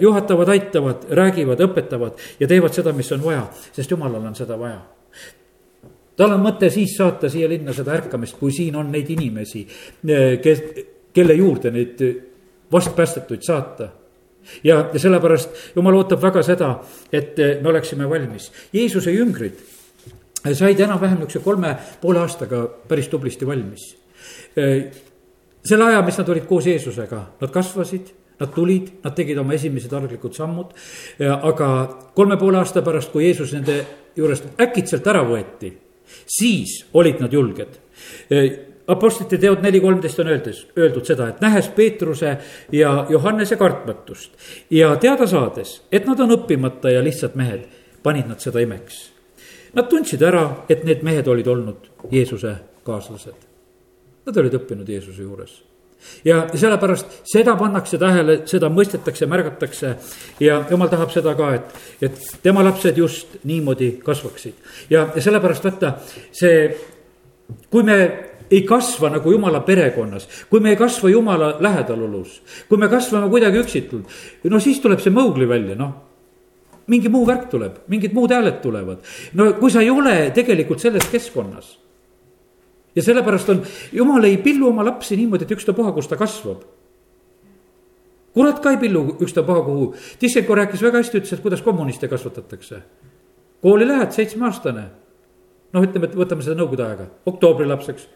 juhatavad, 0.00 0.48
aitavad, 0.48 1.04
räägivad, 1.10 1.60
õpetavad 1.60 2.24
ja 2.40 2.48
teevad 2.48 2.72
seda, 2.72 2.96
mis 2.96 3.12
on 3.12 3.20
vaja, 3.24 3.44
sest 3.76 3.92
jumalal 3.92 4.24
on 4.32 4.38
seda 4.38 4.56
vaja 4.56 4.80
tal 6.16 6.34
on 6.36 6.42
mõte 6.44 6.70
siis 6.70 6.96
saata 6.96 7.30
siia 7.32 7.48
linna 7.48 7.74
seda 7.76 7.94
ärkamist, 7.96 8.36
kui 8.38 8.52
siin 8.52 8.76
on 8.76 8.90
neid 8.92 9.10
inimesi, 9.10 9.64
kes, 10.42 10.62
kelle 11.14 11.36
juurde 11.38 11.72
neid 11.74 12.02
vastpäästetuid 12.72 13.44
saata 13.46 13.88
ja, 14.64 14.88
ja 14.92 14.98
sellepärast 14.98 15.76
jumal 15.76 16.00
ootab 16.00 16.22
väga 16.22 16.42
seda, 16.46 16.74
et 17.12 17.38
me 17.62 17.72
oleksime 17.72 18.08
valmis. 18.10 18.50
Jeesuse 18.72 19.14
jüngrid 19.14 19.60
said 20.42 20.80
enam-vähem 20.80 21.20
niisuguse 21.20 21.44
kolme 21.44 21.76
poole 22.00 22.20
aastaga 22.24 22.64
päris 22.88 23.08
tublisti 23.08 23.46
valmis 23.46 23.92
selle 25.64 25.84
aja, 25.84 26.02
mis 26.02 26.18
nad 26.18 26.28
olid 26.28 26.46
koos 26.48 26.66
Jeesusega, 26.66 27.20
nad 27.40 27.54
kasvasid, 27.54 28.10
nad 28.40 28.50
tulid, 28.54 28.90
nad 29.04 29.14
tegid 29.16 29.38
oma 29.38 29.54
esimesed 29.54 29.92
arglikud 29.94 30.34
sammud. 30.34 30.74
aga 31.20 31.68
kolme 32.14 32.36
poole 32.36 32.58
aasta 32.58 32.82
pärast, 32.82 33.12
kui 33.12 33.26
Jeesus 33.26 33.52
nende 33.54 33.78
juurest 34.16 34.60
äkitselt 34.60 35.06
ära 35.06 35.22
võeti, 35.26 35.72
siis 36.26 36.84
olid 36.94 37.20
nad 37.20 37.32
julged. 37.32 37.78
Apostlite 38.86 39.38
teod 39.38 39.62
neli 39.62 39.80
kolmteist 39.80 40.18
on 40.18 40.28
öeldes, 40.32 40.64
öeldud 40.78 41.06
seda, 41.06 41.28
et 41.30 41.40
nähes 41.40 41.68
Peetruse 41.76 42.36
ja 42.74 43.06
Johannese 43.10 43.56
kartmatust 43.56 44.34
ja 44.70 44.96
teada 44.96 45.26
saades, 45.30 45.82
et 45.92 46.06
nad 46.06 46.20
on 46.20 46.34
õppimata 46.34 46.90
ja 46.90 47.02
lihtsad 47.04 47.38
mehed, 47.38 47.64
panid 48.02 48.26
nad 48.28 48.42
seda 48.42 48.60
imeks. 48.60 49.02
Nad 49.78 49.88
tundsid 49.88 50.22
ära, 50.26 50.64
et 50.68 50.84
need 50.84 51.06
mehed 51.06 51.28
olid 51.30 51.46
olnud 51.48 51.90
Jeesuse 52.10 52.56
kaaslased. 52.84 53.46
Nad 54.26 54.42
olid 54.42 54.58
õppinud 54.58 54.88
Jeesuse 54.88 55.22
juures 55.22 55.60
ja 56.24 56.42
sellepärast 56.54 57.22
seda 57.28 57.56
pannakse 57.58 57.98
tähele, 57.98 58.40
seda 58.50 58.70
mõistetakse, 58.72 59.28
märgatakse 59.30 59.94
ja 60.40 60.62
jumal 60.70 60.90
tahab 60.92 61.12
seda 61.14 61.34
ka, 61.38 61.52
et, 61.58 61.80
et 62.08 62.20
tema 62.42 62.64
lapsed 62.64 62.98
just 62.98 63.38
niimoodi 63.48 63.92
kasvaksid. 64.04 64.54
ja, 64.90 65.08
ja 65.14 65.22
sellepärast 65.22 65.64
vaata 65.64 65.96
see, 66.32 66.68
kui 67.70 67.82
me 67.82 67.98
ei 68.52 68.62
kasva 68.68 69.08
nagu 69.10 69.32
jumala 69.32 69.62
perekonnas, 69.64 70.28
kui 70.50 70.60
me 70.60 70.74
ei 70.74 70.76
kasva 70.76 71.10
jumala 71.10 71.56
lähedalolus, 71.60 72.40
kui 72.68 72.78
me 72.78 72.88
kasvame 72.92 73.30
kuidagi 73.32 73.62
üksitult, 73.62 74.16
no 74.44 74.60
siis 74.60 74.80
tuleb 74.80 75.00
see 75.00 75.14
Mowgli 75.14 75.48
välja, 75.48 75.76
noh 75.78 76.12
mingi 76.90 77.10
muu 77.12 77.26
värk 77.26 77.46
tuleb, 77.50 77.78
mingid 77.92 78.14
muud 78.16 78.32
hääled 78.34 78.58
tulevad. 78.62 78.98
no 79.38 79.52
kui 79.60 79.70
sa 79.70 79.80
ei 79.80 79.90
ole 79.90 80.32
tegelikult 80.34 80.80
selles 80.80 81.06
keskkonnas. 81.10 81.78
Ja 82.96 83.02
sellepärast 83.02 83.48
on, 83.48 83.62
jumal 83.92 84.24
ei 84.24 84.36
pillu 84.36 84.68
oma 84.68 84.84
lapsi 84.84 85.16
niimoodi, 85.16 85.46
et 85.46 85.54
ükstapuha, 85.56 85.92
kus 85.92 86.08
ta 86.08 86.16
kasvab. 86.16 86.64
kurat 88.34 88.60
ka 88.60 88.70
ei 88.70 88.76
pillu 88.80 89.16
ükstapuha 89.20 89.62
kuhu. 89.62 89.94
Tissenko 90.18 90.54
rääkis 90.54 90.82
väga 90.82 91.02
hästi, 91.02 91.18
ütles, 91.18 91.32
et 91.32 91.42
kuidas 91.42 91.62
kommuniste 91.62 92.08
kasvatatakse. 92.08 92.82
kooli 93.62 93.88
lähed, 93.88 94.12
seitsmeaastane. 94.12 94.84
noh, 95.72 95.82
ütleme, 95.82 96.06
et 96.06 96.16
võtame 96.16 96.42
seda 96.42 96.56
nõukogude 96.56 96.86
aega, 96.86 97.06
oktoobrilapseks, 97.26 98.08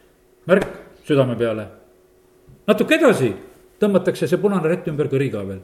märk 0.47 0.69
südame 1.05 1.37
peale. 1.37 1.69
natuke 2.67 2.95
edasi 2.95 3.35
tõmmatakse 3.81 4.27
see 4.27 4.39
punane 4.39 4.69
rätt 4.69 4.89
ümber 4.89 5.09
kõri 5.09 5.31
ka 5.31 5.45
veel 5.47 5.61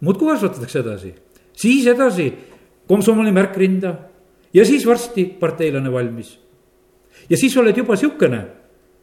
muudkui 0.00 0.30
kasvatatakse 0.30 0.78
edasi 0.80 1.14
siis 1.60 1.86
edasi 1.90 2.30
komsomoli 2.88 3.32
märk 3.34 3.56
rinda 3.60 3.94
ja 4.54 4.64
siis 4.64 4.86
varsti 4.86 5.24
parteilane 5.40 5.92
valmis. 5.92 6.38
Ja 7.30 7.36
siis 7.36 7.56
oled 7.56 7.76
juba 7.76 7.96
sihukene, 7.96 8.44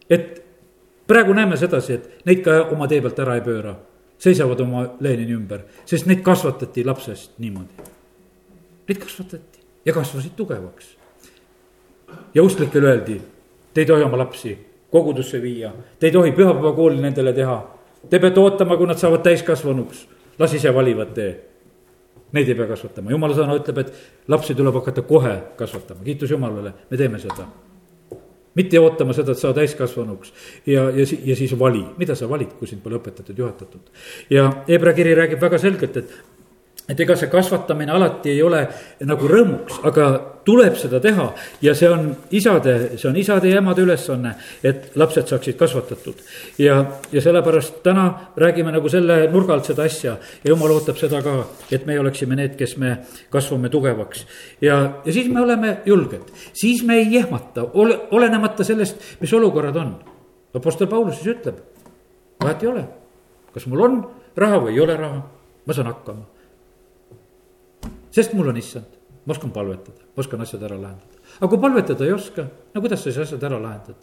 et 0.10 0.44
praegu 1.08 1.34
näeme 1.34 1.58
sedasi, 1.58 1.94
et 1.94 2.26
neid 2.26 2.44
ka 2.46 2.60
oma 2.72 2.88
tee 2.88 3.02
pealt 3.02 3.20
ära 3.20 3.38
ei 3.40 3.46
pööra. 3.46 3.76
seisavad 4.18 4.60
oma 4.60 4.80
Lenini 5.00 5.34
ümber, 5.34 5.60
sest 5.86 6.08
neid 6.10 6.24
kasvatati 6.26 6.84
lapsest 6.86 7.36
niimoodi. 7.38 7.84
Neid 8.88 8.98
kasvatati 8.98 9.60
ja 9.86 9.94
kasvasid 9.94 10.32
tugevaks. 10.36 10.98
ja 12.34 12.44
usklikele 12.44 12.88
öeldi, 12.88 13.22
te 13.74 13.82
ei 13.82 13.86
tohi 13.86 14.04
oma 14.04 14.18
lapsi 14.18 14.58
kogudusse 14.92 15.42
viia, 15.42 15.72
te 16.00 16.08
ei 16.08 16.12
tohi 16.12 16.32
pühapäevakooli 16.32 17.02
nendele 17.02 17.34
teha. 17.34 17.78
Te 18.10 18.20
peate 18.20 18.40
ootama, 18.40 18.78
kui 18.78 18.88
nad 18.88 18.98
saavad 18.98 19.22
täiskasvanuks, 19.22 20.08
las 20.40 20.54
ise 20.54 20.74
valivad 20.74 21.13
tee 21.13 21.48
Neid 22.32 22.50
ei 22.52 22.56
pea 22.60 22.68
kasvatama, 22.68 23.12
jumala 23.13 23.36
sõna 23.38 23.56
ütleb, 23.56 23.78
et 23.86 24.28
lapsi 24.28 24.56
tuleb 24.56 24.76
hakata 24.82 25.04
kohe 25.08 25.34
kasvatama, 25.56 26.04
kiitus 26.04 26.34
Jumalale, 26.34 26.74
me 26.90 27.00
teeme 27.00 27.20
seda. 27.24 27.46
Mitte 28.58 28.80
ootama 28.82 29.15
seda, 29.15 29.36
et 29.36 29.41
saa 29.41 29.54
täiskasvanuks 29.58 30.34
ja, 30.65 30.88
ja, 30.89 31.06
ja 31.26 31.36
siis 31.38 31.54
vali, 31.60 31.84
mida 31.98 32.15
sa 32.17 32.30
valid, 32.30 32.58
kui 32.60 32.70
sind 32.70 32.82
pole 32.84 33.00
õpetatud, 33.00 33.38
juhatatud. 33.38 33.93
ja 34.34 34.50
Hebra 34.67 34.96
kiri 34.98 35.15
räägib 35.17 35.41
väga 35.41 35.62
selgelt, 35.62 36.02
et 36.02 36.17
et 36.88 37.00
ega 37.04 37.15
see 37.19 37.28
kasvatamine 37.28 37.91
alati 37.91 38.32
ei 38.32 38.41
ole 38.43 38.62
nagu 39.08 39.28
rõõmuks, 39.28 39.82
aga 39.88 40.08
tuleb 40.47 40.78
seda 40.80 41.02
teha 41.04 41.26
ja 41.62 41.73
see 41.76 41.89
on 41.91 42.06
isade, 42.32 42.76
see 42.95 43.10
on 43.10 43.17
isade 43.19 43.52
ja 43.52 43.60
emade 43.60 43.84
ülesanne, 43.84 44.32
et 44.63 44.95
lapsed 44.95 45.28
saaksid 45.28 45.58
kasvatatud. 45.60 46.21
ja, 46.63 46.78
ja 47.12 47.21
sellepärast 47.21 47.82
täna 47.84 48.32
räägime 48.39 48.71
nagu 48.71 48.89
selle 48.89 49.26
nurga 49.32 49.58
alt 49.58 49.67
seda 49.67 49.84
asja 49.84 50.15
ja 50.43 50.52
jumal 50.54 50.78
ootab 50.78 51.00
seda 51.00 51.19
ka, 51.23 51.36
et 51.71 51.86
me 51.86 52.00
oleksime 52.00 52.39
need, 52.39 52.56
kes 52.56 52.78
me 52.78 52.95
kasvame 53.30 53.69
tugevaks. 53.69 54.23
ja, 54.62 54.80
ja 55.04 55.13
siis 55.13 55.28
me 55.28 55.43
oleme 55.43 55.82
julged, 55.86 56.32
siis 56.54 56.86
me 56.88 57.02
ei 57.04 57.19
ehmata, 57.19 57.67
ole, 57.73 58.00
olenemata 58.12 58.63
sellest, 58.63 59.19
mis 59.19 59.34
olukorrad 59.34 59.76
on. 59.76 59.97
Apostel 60.56 60.88
Paulus 60.88 61.19
siis 61.19 61.36
ütleb, 61.36 61.60
vahet 62.41 62.63
ei 62.63 62.71
ole, 62.71 62.88
kas 63.54 63.67
mul 63.67 63.84
on 63.84 64.02
raha 64.38 64.63
või 64.63 64.78
ei 64.78 64.82
ole 64.88 64.95
raha, 64.97 65.21
ma 65.67 65.76
saan 65.76 65.91
hakkama 65.91 66.37
sest 68.12 68.34
mul 68.34 68.52
on 68.52 68.58
issand, 68.58 68.89
ma 69.26 69.36
oskan 69.36 69.52
palvetada, 69.52 70.06
ma 70.15 70.24
oskan 70.24 70.41
asjad 70.41 70.63
ära 70.63 70.78
lahendada. 70.80 71.17
aga 71.39 71.50
kui 71.52 71.60
palvetada 71.62 72.06
ei 72.06 72.13
oska, 72.15 72.48
no 72.74 72.82
kuidas 72.82 73.04
sa 73.04 73.12
siis 73.12 73.26
asjad 73.26 73.43
ära 73.43 73.60
lahendad? 73.62 74.00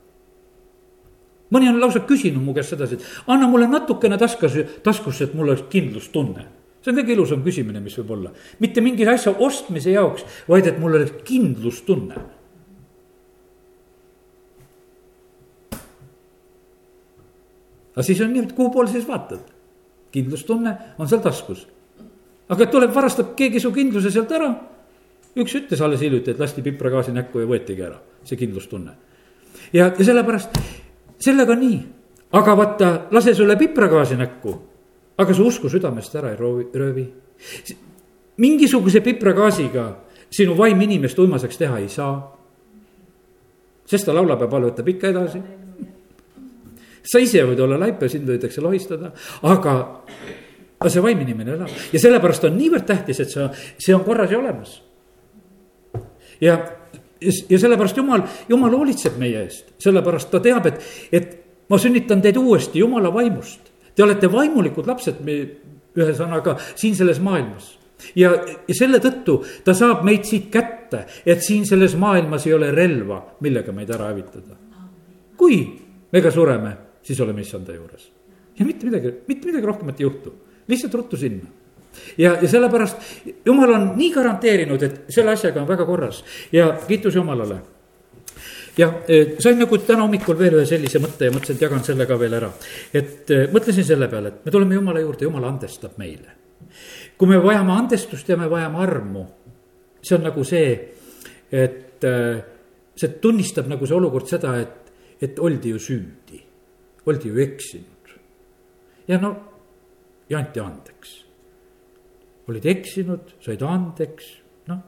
mõni 1.54 1.70
on 1.70 1.80
lausa 1.80 2.02
küsinud 2.08 2.42
mu 2.42 2.54
käest 2.56 2.74
sedasi, 2.74 2.98
et 2.98 3.30
anna 3.30 3.48
mulle 3.50 3.68
natukene 3.70 4.18
taskas, 4.18 4.56
taskusse, 4.82 5.28
et 5.28 5.34
mul 5.34 5.48
oleks 5.48 5.66
kindlustunne. 5.72 6.46
see 6.82 6.92
on 6.92 6.98
kõige 7.00 7.14
ilusam 7.16 7.44
küsimine, 7.44 7.80
mis 7.80 7.98
võib 7.98 8.10
olla. 8.18 8.32
mitte 8.60 8.80
mingi 8.80 9.06
asja 9.08 9.34
ostmise 9.38 9.90
jaoks, 9.90 10.24
vaid 10.48 10.66
et 10.66 10.78
mul 10.78 10.94
oleks 10.94 11.22
kindlustunne. 11.24 12.24
aga 17.94 18.02
siis 18.02 18.20
on 18.20 18.32
nii, 18.32 18.42
et 18.42 18.56
kuhu 18.56 18.70
poole 18.70 18.90
siis 18.90 19.06
vaatad? 19.08 19.52
kindlustunne 20.14 20.76
on 20.98 21.08
seal 21.08 21.22
taskus 21.22 21.66
aga 22.48 22.66
tuleb, 22.70 22.92
varastab 22.94 23.34
keegi 23.38 23.60
su 23.60 23.72
kindluse 23.72 24.12
sealt 24.12 24.32
ära. 24.32 24.52
üks 25.34 25.54
ütles 25.58 25.80
alles 25.82 26.02
hiljuti, 26.04 26.30
et 26.30 26.38
lasti 26.38 26.62
pipragaasi 26.62 27.10
näkku 27.14 27.40
ja 27.42 27.46
võetigi 27.50 27.82
ära, 27.82 27.98
see 28.24 28.38
kindlustunne. 28.38 28.92
ja, 29.72 29.88
ja 29.88 30.04
sellepärast, 30.04 30.60
sellega 31.18 31.56
nii, 31.58 31.80
aga 32.38 32.56
vaata, 32.56 32.92
lase 33.10 33.34
sulle 33.34 33.56
pipragaasi 33.56 34.16
näkku, 34.20 34.54
aga 35.18 35.34
su 35.34 35.46
usku 35.46 35.68
südamest 35.68 36.14
ära 36.14 36.30
ei 36.30 36.38
roovi, 36.38 36.68
röövi. 36.74 37.08
mingisuguse 38.36 39.00
pipragaasiga 39.00 39.88
sinu 40.30 40.56
vaim 40.58 40.80
inimest 40.80 41.18
uimaseks 41.18 41.58
teha 41.58 41.78
ei 41.78 41.88
saa. 41.88 42.14
sest 43.86 44.06
ta 44.06 44.14
laulab 44.14 44.40
ja 44.40 44.46
palvetab 44.48 44.88
ikka 44.88 45.08
edasi 45.08 45.42
sa 47.04 47.20
ise 47.20 47.44
võid 47.44 47.60
olla 47.60 47.78
laip 47.80 48.02
ja 48.02 48.08
sind 48.08 48.28
võidakse 48.28 48.62
lohistada, 48.64 49.12
aga 49.44 49.74
aga 50.84 50.92
see 50.92 51.02
vaim 51.04 51.20
inimene 51.24 51.54
elab 51.56 51.72
ja 51.94 52.00
sellepärast 52.00 52.44
on 52.44 52.58
niivõrd 52.60 52.84
tähtis, 52.88 53.22
et 53.24 53.30
see, 53.32 53.44
see 53.80 53.94
on 53.96 54.04
korras 54.04 54.32
ja 54.32 54.38
olemas. 54.38 54.74
ja, 56.44 56.58
ja 57.24 57.60
sellepärast 57.62 57.96
jumal, 57.96 58.26
jumal 58.48 58.76
hoolitseb 58.76 59.16
meie 59.20 59.46
eest, 59.46 59.72
sellepärast 59.80 60.28
ta 60.34 60.42
teab, 60.44 60.68
et, 60.68 60.82
et 61.08 61.30
ma 61.72 61.80
sünnitan 61.80 62.20
teid 62.20 62.36
uuesti 62.36 62.82
jumala 62.82 63.12
vaimust. 63.14 63.72
Te 63.94 64.04
olete 64.04 64.28
vaimulikud 64.28 64.88
lapsed, 64.90 65.22
ühesõnaga 65.94 66.56
siin 66.74 66.96
selles 66.98 67.20
maailmas 67.22 67.70
ja, 68.18 68.34
ja 68.68 68.74
selle 68.76 68.98
tõttu 69.00 69.38
ta 69.64 69.72
saab 69.78 70.02
meid 70.04 70.26
siit 70.28 70.50
kätte, 70.52 71.04
et 71.24 71.40
siin 71.46 71.64
selles 71.64 71.94
maailmas 71.96 72.44
ei 72.48 72.56
ole 72.58 72.72
relva, 72.74 73.22
millega 73.40 73.72
meid 73.72 73.94
ära 73.94 74.10
hävitada. 74.10 74.58
kui 75.38 75.62
me 76.12 76.20
ka 76.20 76.30
sureme, 76.34 76.76
siis 77.02 77.20
oleme 77.24 77.40
issanda 77.40 77.72
juures 77.72 78.10
ja 78.58 78.66
mitte 78.66 78.90
midagi, 78.90 79.14
mitte 79.30 79.48
midagi 79.48 79.70
rohkemat 79.70 80.02
ei 80.02 80.10
juhtu 80.10 80.34
lihtsalt 80.68 80.94
ruttu 80.94 81.16
sinna 81.20 81.50
ja, 82.18 82.36
ja 82.42 82.48
sellepärast 82.48 82.96
jumal 83.46 83.74
on 83.74 83.86
nii 83.96 84.10
garanteerinud, 84.14 84.82
et 84.82 85.14
selle 85.14 85.34
asjaga 85.34 85.62
on 85.62 85.68
väga 85.68 85.86
korras 85.86 86.22
ja 86.52 86.72
kiitus 86.88 87.14
Jumalale. 87.14 87.58
ja 88.78 88.90
e, 89.08 89.36
sain 89.38 89.58
nagu 89.58 89.78
täna 89.78 90.02
hommikul 90.02 90.38
veel 90.38 90.58
ühe 90.58 90.66
sellise 90.66 90.98
mõtte 91.02 91.28
ja 91.28 91.34
mõtlesin, 91.34 91.58
et 91.58 91.66
jagan 91.66 91.84
selle 91.84 92.06
ka 92.06 92.18
veel 92.18 92.34
ära. 92.40 92.50
et 92.92 93.30
e, 93.30 93.46
mõtlesin 93.52 93.86
selle 93.86 94.08
peale, 94.08 94.28
et 94.28 94.44
me 94.44 94.54
tuleme 94.54 94.74
Jumala 94.74 95.00
juurde, 95.00 95.24
Jumal 95.24 95.48
andestab 95.48 95.98
meile. 95.98 96.40
kui 97.18 97.28
me 97.28 97.38
vajame 97.42 97.72
andestust 97.72 98.28
ja 98.28 98.36
me 98.36 98.50
vajame 98.50 98.82
armu, 98.82 99.26
see 100.02 100.16
on 100.16 100.26
nagu 100.26 100.44
see, 100.44 100.74
et 101.52 102.04
e, 102.04 102.14
see 102.96 103.18
tunnistab 103.20 103.70
nagu 103.70 103.86
see 103.86 103.96
olukord 103.96 104.28
seda, 104.30 104.58
et, 104.60 104.94
et 105.22 105.38
oldi 105.38 105.74
ju 105.74 105.78
süüdi, 105.78 106.42
oldi 107.06 107.28
ju 107.28 107.42
eksinud. 107.42 108.14
ja 109.08 109.18
no 109.20 109.53
ja 110.28 110.38
anti 110.38 110.60
andeks. 110.60 111.20
olid 112.48 112.66
eksinud, 112.68 113.30
said 113.40 113.62
andeks, 113.64 114.26
noh, 114.68 114.80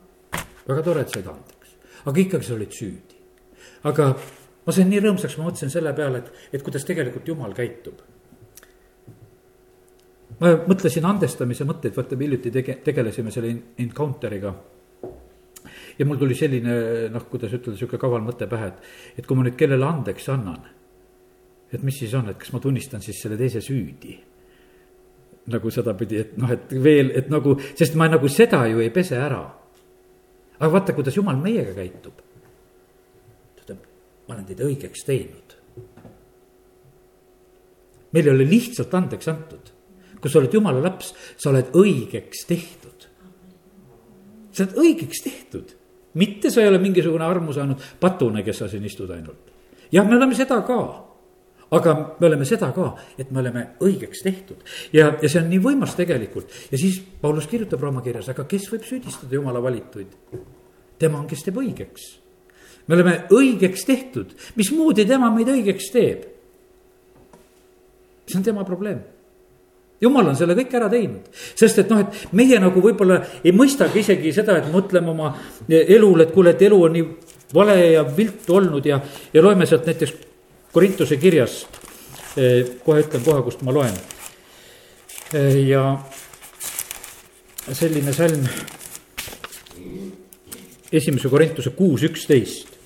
väga 0.67 0.83
tore, 0.85 1.07
et 1.07 1.15
said 1.15 1.29
andeks, 1.31 1.77
aga 2.05 2.21
ikkagi 2.21 2.45
sa 2.45 2.55
olid 2.57 2.75
süüdi. 2.77 3.23
aga 3.89 4.11
ma 4.67 4.75
sain 4.75 4.91
nii 4.91 5.01
rõõmsaks, 5.05 5.39
ma 5.39 5.49
mõtlesin 5.49 5.73
selle 5.73 5.95
peale, 5.97 6.21
et, 6.21 6.31
et 6.59 6.63
kuidas 6.67 6.85
tegelikult 6.85 7.29
jumal 7.29 7.57
käitub. 7.57 8.01
ma 10.41 10.55
mõtlesin 10.69 11.05
andestamise 11.09 11.65
mõtteid, 11.65 11.97
vaata 11.97 12.19
hiljuti 12.21 12.53
tege-, 12.53 12.81
tegelesime 12.85 13.33
selle 13.33 13.55
encounter'iga 13.85 14.55
ja 15.99 16.07
mul 16.07 16.21
tuli 16.21 16.37
selline 16.37 17.09
noh, 17.13 17.29
kuidas 17.31 17.57
ütelda, 17.57 17.79
sihuke 17.79 18.01
kaval 18.01 18.25
mõte 18.25 18.49
pähe, 18.51 18.73
et, 18.73 18.89
et 19.21 19.27
kui 19.27 19.37
ma 19.37 19.47
nüüd 19.47 19.57
kellele 19.57 19.87
andeks 19.89 20.29
annan, 20.33 20.65
et 21.73 21.83
mis 21.83 22.05
siis 22.05 22.13
on, 22.15 22.29
et 22.29 22.41
kas 22.41 22.53
ma 22.53 22.61
tunnistan 22.61 23.01
siis 23.05 23.21
selle 23.23 23.39
teise 23.41 23.65
süüdi 23.65 24.19
nagu 25.53 25.71
sedapidi, 25.71 26.19
et 26.23 26.35
noh, 26.41 26.51
et 26.51 26.73
veel, 26.83 27.13
et 27.19 27.29
nagu, 27.31 27.55
sest 27.79 27.95
ma 27.99 28.09
nagu 28.11 28.29
seda 28.33 28.65
ju 28.71 28.83
ei 28.83 28.91
pese 28.95 29.19
ära. 29.19 29.45
aga 30.57 30.71
vaata, 30.73 30.95
kuidas 30.97 31.17
jumal 31.17 31.37
meiega 31.37 31.75
käitub. 31.77 32.19
ta 33.55 33.63
ütleb, 33.63 33.87
ma 34.27 34.35
olen 34.35 34.47
teid 34.47 34.65
õigeks 34.67 35.07
teinud. 35.07 35.57
meil 38.13 38.27
ei 38.27 38.35
ole 38.35 38.49
lihtsalt 38.49 38.95
andeks 38.95 39.29
antud. 39.29 39.73
kui 40.21 40.31
sa 40.31 40.39
oled 40.39 40.55
jumala 40.55 40.83
laps, 40.83 41.15
sa 41.37 41.51
oled 41.51 41.71
õigeks 41.73 42.47
tehtud. 42.47 43.09
sa 44.51 44.65
oled 44.65 44.79
õigeks 44.83 45.23
tehtud, 45.23 45.77
mitte 46.15 46.51
sa 46.51 46.63
ei 46.63 46.69
ole 46.69 46.83
mingisugune 46.83 47.25
armu 47.25 47.53
saanud 47.53 47.83
patune, 48.01 48.43
kes 48.43 48.65
sa 48.65 48.69
siin 48.69 48.85
istud 48.85 49.11
ainult. 49.11 49.53
jah, 49.93 50.07
me 50.09 50.17
oleme 50.17 50.35
seda 50.35 50.59
ka 50.67 51.06
aga 51.71 51.95
me 52.21 52.27
oleme 52.29 52.47
seda 52.47 52.69
ka, 52.75 52.93
et 53.19 53.33
me 53.35 53.41
oleme 53.43 53.65
õigeks 53.83 54.23
tehtud 54.23 54.63
ja, 54.95 55.09
ja 55.19 55.29
see 55.29 55.41
on 55.41 55.49
nii 55.51 55.63
võimas 55.63 55.97
tegelikult 55.99 56.53
ja 56.71 56.79
siis 56.79 57.01
Paulus 57.21 57.49
kirjutab 57.51 57.83
Rooma 57.83 58.05
kirjas, 58.05 58.31
aga 58.31 58.47
kes 58.47 58.69
võib 58.73 58.87
süüdistada 58.87 59.35
jumala 59.35 59.63
valituid? 59.63 60.15
tema 60.99 61.19
on, 61.19 61.27
kes 61.29 61.43
teeb 61.45 61.59
õigeks. 61.61 62.07
me 62.87 62.97
oleme 62.97 63.19
õigeks 63.35 63.85
tehtud, 63.89 64.33
mismoodi 64.57 65.05
tema 65.09 65.33
meid 65.35 65.51
õigeks 65.51 65.91
teeb? 65.95 66.25
see 68.27 68.39
on 68.39 68.47
tema 68.47 68.65
probleem 68.67 69.03
jumal 70.01 70.31
on 70.31 70.37
selle 70.39 70.55
kõik 70.59 70.75
ära 70.77 70.89
teinud, 70.93 71.27
sest 71.35 71.83
et 71.83 71.91
noh, 71.91 72.05
et 72.05 72.37
meie 72.37 72.61
nagu 72.63 72.83
võib-olla 72.85 73.19
ei 73.43 73.55
mõistagi 73.57 74.05
isegi 74.05 74.33
seda, 74.37 74.59
et 74.61 74.71
mõtleme 74.73 75.11
oma 75.11 75.33
elule, 75.69 76.27
et 76.27 76.35
kuule, 76.35 76.53
et 76.53 76.63
elu 76.69 76.81
on 76.89 76.95
nii 76.95 77.07
vale 77.55 77.77
ja 77.95 78.03
viltu 78.17 78.57
olnud 78.59 78.87
ja, 78.87 79.01
ja 79.33 79.43
loeme 79.43 79.67
sealt 79.67 79.87
näiteks 79.89 80.26
Korintuse 80.77 81.17
kirjast. 81.17 81.81
kohe 82.85 83.01
ütlen 83.01 83.23
kohe, 83.25 83.41
kust 83.43 83.63
ma 83.65 83.73
loen. 83.73 83.95
ja 85.65 85.85
selline 87.73 88.13
salm, 88.13 88.45
esimese 90.93 91.33
Korintuse 91.33 91.73
kuus, 91.79 92.05
üksteist 92.05 92.77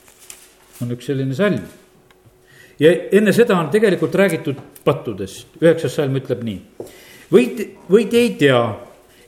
on 0.80 0.94
üks 0.94 1.10
selline 1.10 1.34
salm 1.34 1.66
ja 2.80 2.92
enne 3.12 3.32
seda 3.36 3.58
on 3.58 3.68
tegelikult 3.72 4.14
räägitud 4.16 4.60
pattudest, 4.84 5.58
üheksas 5.60 5.98
salm 5.98 6.16
ütleb 6.16 6.44
nii. 6.46 6.60
või, 7.32 7.48
või 7.90 8.06
te 8.10 8.22
ei 8.22 8.30
tea, 8.40 8.60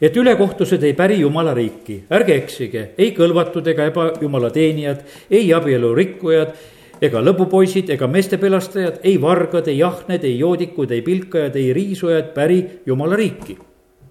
et 0.00 0.16
ülekohtused 0.16 0.82
ei 0.86 0.94
päri 0.98 1.20
jumala 1.20 1.54
riiki, 1.54 2.04
ärge 2.10 2.38
eksige, 2.40 2.84
ei 2.98 3.12
kõlvatud 3.16 3.66
ega 3.74 3.90
ebajumala 3.90 4.50
teenijad, 4.54 5.04
ei 5.30 5.52
abielu 5.54 5.92
rikkujad 5.94 6.54
ega 7.02 7.22
lõbupoisid 7.22 7.90
ega 7.90 8.06
meestepelastajad, 8.06 9.00
ei 9.02 9.16
vargad, 9.20 9.66
ei 9.68 9.82
ahned, 9.82 10.24
ei 10.24 10.38
joodikud, 10.38 10.90
ei 10.94 11.02
pilkajad, 11.02 11.56
ei 11.58 11.72
riisujad 11.74 12.30
päri 12.34 12.62
jumala 12.86 13.16
riiki. 13.16 13.58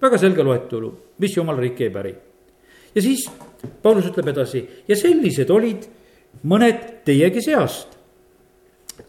väga 0.02 0.18
selge 0.18 0.42
loetelu, 0.42 0.92
mis 1.18 1.36
jumala 1.36 1.60
riiki 1.60 1.84
ei 1.84 1.90
päri. 1.90 2.14
ja 2.94 3.02
siis 3.02 3.30
Paulus 3.82 4.06
ütleb 4.06 4.28
edasi 4.28 4.68
ja 4.88 4.96
sellised 4.96 5.50
olid 5.50 5.88
mõned 6.44 7.04
teiegi 7.04 7.42
seast 7.42 8.02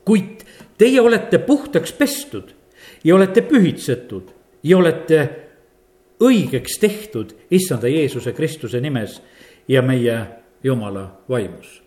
kuid 0.06 0.43
teie 0.78 1.02
olete 1.02 1.38
puhtaks 1.38 1.93
pestud 1.93 2.54
ja 3.04 3.15
olete 3.15 3.41
pühitsetud 3.41 4.32
ja 4.63 4.78
olete 4.78 5.24
õigeks 6.24 6.80
tehtud 6.80 7.34
issanda 7.52 7.91
Jeesuse 7.91 8.34
Kristuse 8.34 8.82
nimes 8.82 9.22
ja 9.67 9.82
meie 9.82 10.19
Jumala 10.63 11.24
vaimus. 11.30 11.83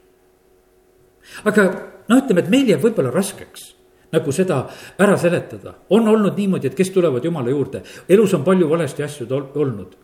Aga 1.45 1.67
no 2.09 2.21
ütleme, 2.21 2.45
et 2.45 2.53
meil 2.53 2.71
jääb 2.73 2.85
võib-olla 2.85 3.13
raskeks 3.15 3.73
nagu 4.13 4.33
seda 4.33 4.61
ära 5.03 5.17
seletada, 5.19 5.75
on 5.91 6.09
olnud 6.09 6.37
niimoodi, 6.39 6.71
et 6.71 6.79
kes 6.79 6.93
tulevad 6.95 7.25
Jumala 7.25 7.51
juurde, 7.51 7.83
elus 8.09 8.35
on 8.39 8.45
palju 8.47 8.69
valesti 8.71 9.03
asju 9.03 9.27
olnud. 9.35 9.97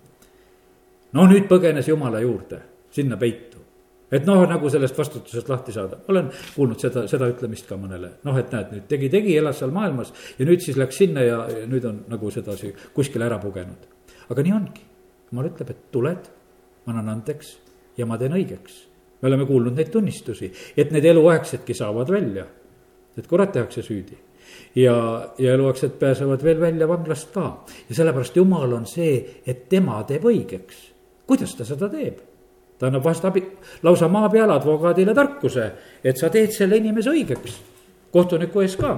no 1.12 1.26
nüüd 1.26 1.48
põgenes 1.48 1.88
Jumala 1.88 2.20
juurde, 2.20 2.58
sinna 2.90 3.16
peitu 3.16 3.62
et 4.12 4.26
noh, 4.28 4.42
nagu 4.48 4.70
sellest 4.70 4.98
vastutusest 4.98 5.48
lahti 5.48 5.72
saada, 5.72 6.02
olen 6.12 6.28
kuulnud 6.54 6.80
seda, 6.82 7.06
seda 7.08 7.28
ütlemist 7.32 7.66
ka 7.68 7.78
mõnele, 7.80 8.18
noh, 8.26 8.36
et 8.38 8.52
näed 8.52 8.74
nüüd 8.74 8.86
tegi, 8.90 9.08
tegi, 9.12 9.36
elas 9.40 9.62
seal 9.62 9.72
maailmas 9.74 10.12
ja 10.38 10.46
nüüd 10.48 10.60
siis 10.64 10.76
läks 10.80 11.00
sinna 11.00 11.24
ja, 11.24 11.38
ja 11.48 11.64
nüüd 11.68 11.86
on 11.88 12.02
nagu 12.12 12.30
sedasi 12.34 12.74
kuskile 12.92 13.26
ära 13.28 13.40
pugenud. 13.42 13.88
aga 14.28 14.44
nii 14.44 14.54
ongi, 14.56 14.84
jumal 15.30 15.48
ütleb, 15.48 15.72
et 15.72 15.84
tuled, 15.94 16.28
ma 16.84 16.92
annan 16.92 17.14
andeks 17.16 17.56
ja 17.96 18.06
ma 18.08 18.18
teen 18.20 18.36
õigeks. 18.36 18.82
Me 19.22 19.28
oleme 19.28 19.46
kuulnud 19.46 19.76
neid 19.78 19.92
tunnistusi, 19.94 20.50
et 20.76 20.90
need 20.90 21.06
eluaegsedki 21.06 21.74
saavad 21.74 22.10
välja, 22.10 22.44
et 23.18 23.26
kurat 23.30 23.52
tehakse 23.54 23.82
süüdi. 23.82 24.18
Ja, 24.76 24.96
ja 25.38 25.54
eluaegsed 25.54 25.94
pääsevad 26.00 26.42
veel 26.44 26.60
välja 26.60 26.88
vanglast 26.88 27.30
ka. 27.32 27.64
Ja 27.88 27.94
sellepärast 27.94 28.36
jumal 28.36 28.72
on 28.72 28.86
see, 28.88 29.40
et 29.46 29.68
tema 29.68 30.02
teeb 30.08 30.24
õigeks. 30.28 30.90
kuidas 31.26 31.54
ta 31.54 31.64
seda 31.64 31.88
teeb? 31.88 32.18
ta 32.82 32.88
annab 32.90 33.04
vast 33.04 33.24
abi, 33.24 33.44
lausa 33.86 34.08
maa 34.10 34.28
peal 34.28 34.50
advokaadile 34.50 35.14
tarkuse, 35.14 35.66
et 36.02 36.18
sa 36.18 36.32
teed 36.34 36.50
selle 36.50 36.80
inimese 36.80 37.12
õigeks, 37.12 37.60
kohtuniku 38.10 38.64
ees 38.64 38.74
ka. 38.76 38.96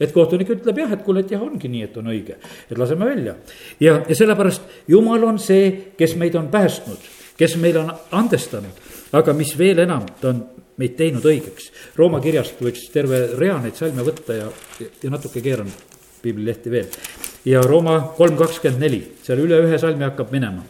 Et 0.00 0.12
kohtunik 0.12 0.48
ütleb 0.54 0.80
jah, 0.80 0.94
et 0.96 1.02
kuule, 1.04 1.20
et 1.20 1.34
jah, 1.34 1.42
ongi 1.44 1.68
nii, 1.72 1.82
et 1.84 1.98
on 2.00 2.08
õige, 2.08 2.38
et 2.70 2.78
laseme 2.78 3.04
välja. 3.04 3.34
ja, 3.80 3.98
ja 4.08 4.16
sellepärast 4.16 4.88
jumal 4.88 5.28
on 5.28 5.38
see, 5.38 5.92
kes 5.98 6.16
meid 6.16 6.34
on 6.40 6.48
päästnud, 6.48 7.04
kes 7.36 7.58
meile 7.60 7.82
on 7.84 7.92
andestanud, 8.16 8.80
aga 9.12 9.32
mis 9.32 9.52
veel 9.58 9.84
enam, 9.84 10.06
ta 10.20 10.32
on 10.32 10.42
meid 10.76 10.96
teinud 10.98 11.24
õigeks. 11.24 11.70
Rooma 11.96 12.20
kirjast 12.20 12.60
võiks 12.60 12.88
terve 12.92 13.22
rea 13.38 13.58
neid 13.62 13.78
salme 13.78 14.04
võtta 14.06 14.36
ja, 14.36 14.48
ja 14.80 15.10
natuke 15.12 15.40
keeran 15.44 15.70
piiblilehti 16.22 16.70
veel. 16.70 16.88
ja 17.44 17.62
Rooma 17.62 18.00
kolm 18.16 18.36
kakskümmend 18.36 18.82
neli, 18.82 19.02
seal 19.22 19.44
üle 19.44 19.60
ühe 19.62 19.78
salmi 19.78 20.04
hakkab 20.04 20.32
minema. 20.34 20.64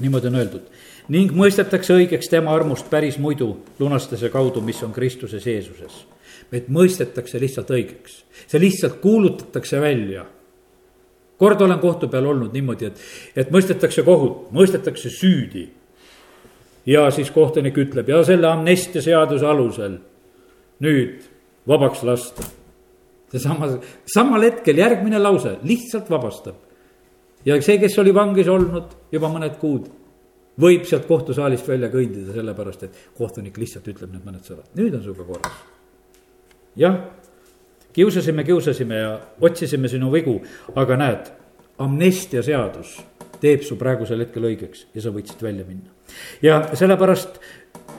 niimoodi 0.00 0.26
on 0.26 0.40
öeldud 0.40 0.70
ning 1.12 1.32
mõistetakse 1.34 1.94
õigeks 1.96 2.30
tema 2.30 2.52
armust 2.54 2.88
päris 2.90 3.18
muidu 3.18 3.56
lunastuse 3.80 4.30
kaudu, 4.30 4.62
mis 4.62 4.82
on 4.82 4.92
Kristuses 4.92 5.46
Jeesuses. 5.46 6.06
meid 6.52 6.68
mõistetakse 6.68 7.40
lihtsalt 7.40 7.70
õigeks, 7.70 8.22
see 8.46 8.60
lihtsalt 8.60 9.00
kuulutatakse 9.00 9.80
välja. 9.80 10.26
kord 11.38 11.60
olen 11.60 11.78
kohtu 11.78 12.08
peal 12.08 12.26
olnud 12.26 12.52
niimoodi, 12.52 12.86
et, 12.86 12.98
et 13.36 13.50
mõistetakse 13.50 14.02
kohut, 14.02 14.52
mõistetakse 14.52 15.10
süüdi. 15.10 15.68
Ja 16.86 17.10
siis 17.10 17.30
kohtunik 17.30 17.78
ütleb 17.78 18.08
ja 18.08 18.22
selle 18.26 18.48
amnestia 18.50 19.02
seaduse 19.02 19.46
alusel 19.46 19.98
nüüd 20.82 21.22
vabaks 21.68 22.02
lasta. 22.02 22.44
seesama, 23.30 23.68
samal 24.06 24.42
hetkel 24.42 24.78
järgmine 24.78 25.18
lause 25.18 25.56
lihtsalt 25.62 26.10
vabastab. 26.10 26.54
ja 27.44 27.60
see, 27.62 27.78
kes 27.78 27.98
oli 27.98 28.14
vangis 28.14 28.48
olnud 28.48 28.96
juba 29.12 29.30
mõned 29.30 29.58
kuud 29.60 29.90
võib 30.60 30.84
sealt 30.84 31.06
kohtusaalist 31.08 31.68
välja 31.68 31.88
kõndida, 31.92 32.34
sellepärast 32.34 32.82
et 32.82 32.98
kohtunik 33.16 33.56
lihtsalt 33.58 33.88
ütleb 33.88 34.12
need 34.12 34.24
mõned 34.26 34.44
sõnad, 34.44 34.68
nüüd 34.76 34.94
on 34.94 35.04
sinuga 35.04 35.24
korras. 35.24 35.62
jah, 36.76 36.98
kiusasime, 37.92 38.44
kiusasime 38.44 38.98
ja 38.98 39.14
otsisime 39.40 39.88
sinu 39.88 40.10
vigu, 40.12 40.40
aga 40.74 40.98
näed, 40.98 41.32
amnestia 41.78 42.42
seadus 42.42 42.98
teeb 43.42 43.64
su 43.66 43.76
praegusel 43.80 44.22
hetkel 44.22 44.46
õigeks 44.52 44.86
ja 44.94 45.02
sa 45.02 45.12
võid 45.14 45.30
siit 45.30 45.42
välja 45.42 45.66
minna. 45.66 45.90
ja 46.42 46.62
sellepärast 46.78 47.40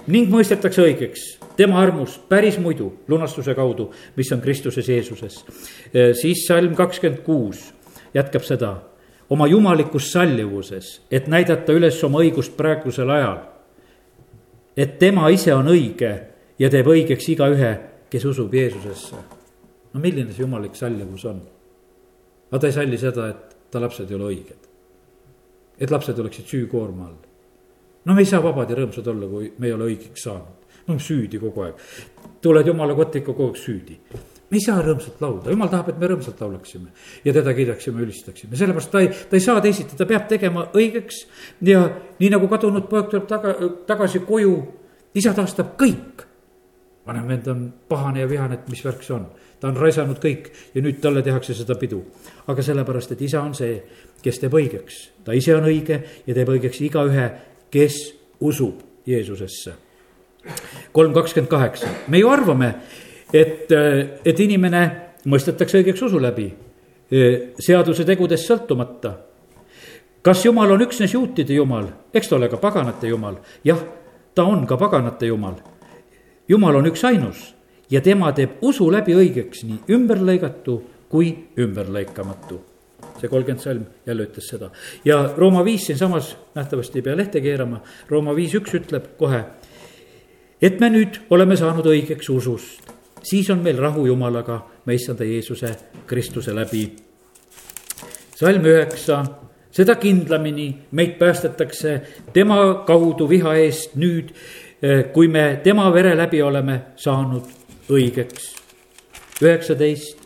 ning 0.08 0.32
mõistetakse 0.32 0.84
õigeks 0.84 1.28
tema 1.58 1.82
armus 1.82 2.18
päris 2.30 2.58
muidu 2.60 2.90
lunastuse 3.08 3.56
kaudu, 3.56 3.92
mis 4.16 4.32
on 4.32 4.42
Kristuses 4.42 4.90
Jeesuses. 4.90 5.44
siis 6.22 6.48
salm 6.48 6.76
kakskümmend 6.76 7.24
kuus 7.24 7.74
jätkab 8.14 8.44
seda 8.44 8.74
oma 9.30 9.48
jumalikus 9.48 10.12
sallivuses, 10.12 11.02
et 11.12 11.28
näidata 11.28 11.74
üles 11.74 11.98
oma 12.04 12.22
õigust 12.24 12.58
praegusel 12.58 13.10
ajal. 13.10 13.40
et 14.78 15.00
tema 15.00 15.30
ise 15.30 15.54
on 15.54 15.68
õige 15.70 16.12
ja 16.60 16.70
teeb 16.70 16.88
õigeks 16.88 17.30
igaühe, 17.30 17.72
kes 18.10 18.26
usub 18.26 18.54
Jeesusesse. 18.54 19.16
no 19.94 20.00
milline 20.00 20.32
see 20.32 20.44
jumalik 20.44 20.76
sallivus 20.76 21.26
on? 21.26 21.42
aga 22.52 22.60
ta 22.60 22.68
ei 22.68 22.74
salli 22.74 22.98
seda, 22.98 23.30
et 23.30 23.72
ta 23.72 23.82
lapsed 23.82 24.10
ei 24.10 24.16
ole 24.16 24.30
õiged. 24.34 24.73
Et 25.84 25.92
lapsed 25.92 26.20
oleksid 26.20 26.50
süükoorma 26.50 27.08
all. 27.08 27.18
no 28.06 28.14
me 28.14 28.22
ei 28.24 28.30
saa 28.30 28.44
vabad 28.44 28.70
ja 28.70 28.80
rõõmsad 28.80 29.08
olla, 29.12 29.30
kui 29.32 29.54
me 29.58 29.68
ei 29.70 29.74
ole 29.74 29.90
õigeks 29.92 30.28
saanud. 30.28 30.70
me 30.84 30.94
oleme 30.94 31.08
süüdi 31.08 31.40
kogu 31.40 31.68
aeg. 31.68 31.88
tuled 32.42 32.68
jumala 32.68 32.96
kotti 32.96 33.24
ikka 33.24 33.34
kogu 33.34 33.52
aeg 33.52 33.60
süüdi 33.62 34.00
me 34.54 34.60
ei 34.60 34.66
saa 34.68 34.84
rõõmsalt 34.86 35.22
laulda, 35.24 35.50
jumal 35.50 35.70
tahab, 35.72 35.88
et 35.90 36.02
me 36.02 36.10
rõõmsalt 36.12 36.42
laulaksime 36.44 36.92
ja 37.26 37.34
teda 37.34 37.56
kiidaksime, 37.58 38.04
ülistaksime, 38.06 38.58
sellepärast 38.60 38.92
ta 38.94 39.02
ei, 39.02 39.10
ta 39.10 39.38
ei 39.40 39.42
saa 39.42 39.62
teisiti, 39.66 39.98
ta 39.98 40.06
peab 40.10 40.28
tegema 40.30 40.68
õigeks. 40.78 41.24
ja 41.66 41.82
nii 42.20 42.30
nagu 42.36 42.50
kadunud 42.52 42.86
poeg 42.92 43.10
tuleb 43.10 43.26
taga, 43.30 43.56
tagasi 43.90 44.22
koju, 44.28 44.54
isa 45.18 45.34
taastab 45.34 45.74
kõik. 45.80 46.28
Vanem 47.08 47.28
vend 47.28 47.48
on 47.52 47.64
pahane 47.90 48.24
ja 48.24 48.30
vihane, 48.30 48.60
et 48.60 48.70
mis 48.72 48.84
värk 48.86 49.04
see 49.04 49.16
on, 49.16 49.28
ta 49.60 49.68
on 49.68 49.78
raisanud 49.80 50.20
kõik 50.24 50.50
ja 50.76 50.82
nüüd 50.82 51.02
talle 51.04 51.24
tehakse 51.24 51.54
seda 51.54 51.76
pidu. 51.80 52.04
aga 52.48 52.62
sellepärast, 52.62 53.12
et 53.12 53.22
isa 53.22 53.42
on 53.42 53.56
see, 53.56 53.82
kes 54.24 54.40
teeb 54.40 54.54
õigeks, 54.54 55.00
ta 55.24 55.34
ise 55.34 55.56
on 55.56 55.68
õige 55.68 56.02
ja 56.28 56.34
teeb 56.34 56.50
õigeks 56.50 56.82
igaühe, 56.82 57.32
kes 57.72 58.14
usub 58.40 58.82
Jeesusesse. 59.06 59.74
kolm 60.92 61.14
kakskümmend 61.14 61.50
kaheksa, 61.50 61.88
me 62.08 62.20
ju 62.20 62.30
arvame 62.30 62.74
et, 63.34 63.72
et 64.26 64.40
inimene 64.40 64.84
mõistetakse 65.26 65.82
õigeks 65.82 66.06
usu 66.06 66.22
läbi, 66.22 66.48
seaduse 67.60 68.06
tegudest 68.06 68.50
sõltumata. 68.50 69.18
kas 70.24 70.46
jumal 70.46 70.72
on 70.72 70.82
üksnes 70.82 71.14
juutide 71.14 71.54
jumal, 71.54 71.88
eks 72.14 72.30
ta 72.30 72.36
ole 72.36 72.50
ka 72.50 72.58
paganate 72.58 73.08
jumal, 73.08 73.38
jah, 73.64 73.80
ta 74.36 74.44
on 74.44 74.66
ka 74.68 74.78
paganate 74.78 75.28
jumal. 75.28 75.56
Jumal 76.50 76.76
on 76.76 76.90
üksainus 76.92 77.54
ja 77.92 78.02
tema 78.02 78.32
teeb 78.32 78.62
usu 78.62 78.90
läbi 78.92 79.16
õigeks 79.16 79.66
nii 79.68 79.96
ümberlõigatu 79.96 80.80
kui 81.10 81.34
ümberlõikamatu 81.58 82.62
see 83.20 83.30
kolmkümmend 83.30 83.62
salm 83.62 83.84
jälle 84.06 84.26
ütles 84.28 84.48
seda. 84.50 84.72
ja 85.06 85.34
Rooma 85.38 85.66
viis 85.66 85.86
siinsamas, 85.86 86.36
nähtavasti 86.56 87.00
ei 87.00 87.06
pea 87.06 87.18
lehte 87.18 87.42
keerama, 87.42 87.84
Rooma 88.10 88.36
viis 88.36 88.56
üks 88.58 88.74
ütleb 88.80 89.14
kohe, 89.20 89.44
et 90.62 90.80
me 90.80 90.90
nüüd 90.90 91.22
oleme 91.30 91.56
saanud 91.60 91.88
õigeks 91.94 92.32
usust 92.34 92.94
siis 93.24 93.50
on 93.50 93.64
meil 93.64 93.78
rahu 93.78 94.06
Jumalaga, 94.08 94.60
me 94.86 94.96
issanda 94.96 95.24
Jeesuse 95.24 95.76
Kristuse 96.08 96.56
läbi. 96.56 96.96
salm 98.36 98.66
üheksa, 98.66 99.24
seda 99.72 99.96
kindlamini 99.96 100.68
meid 100.92 101.18
päästetakse 101.20 102.02
tema 102.34 102.84
kaudu 102.88 103.30
viha 103.30 103.56
eest 103.56 103.96
nüüd 103.96 104.34
kui 105.14 105.28
me 105.32 105.60
tema 105.64 105.88
vere 105.94 106.16
läbi 106.18 106.42
oleme 106.42 106.82
saanud 106.96 107.44
õigeks. 107.90 108.52
üheksateist. 109.42 110.20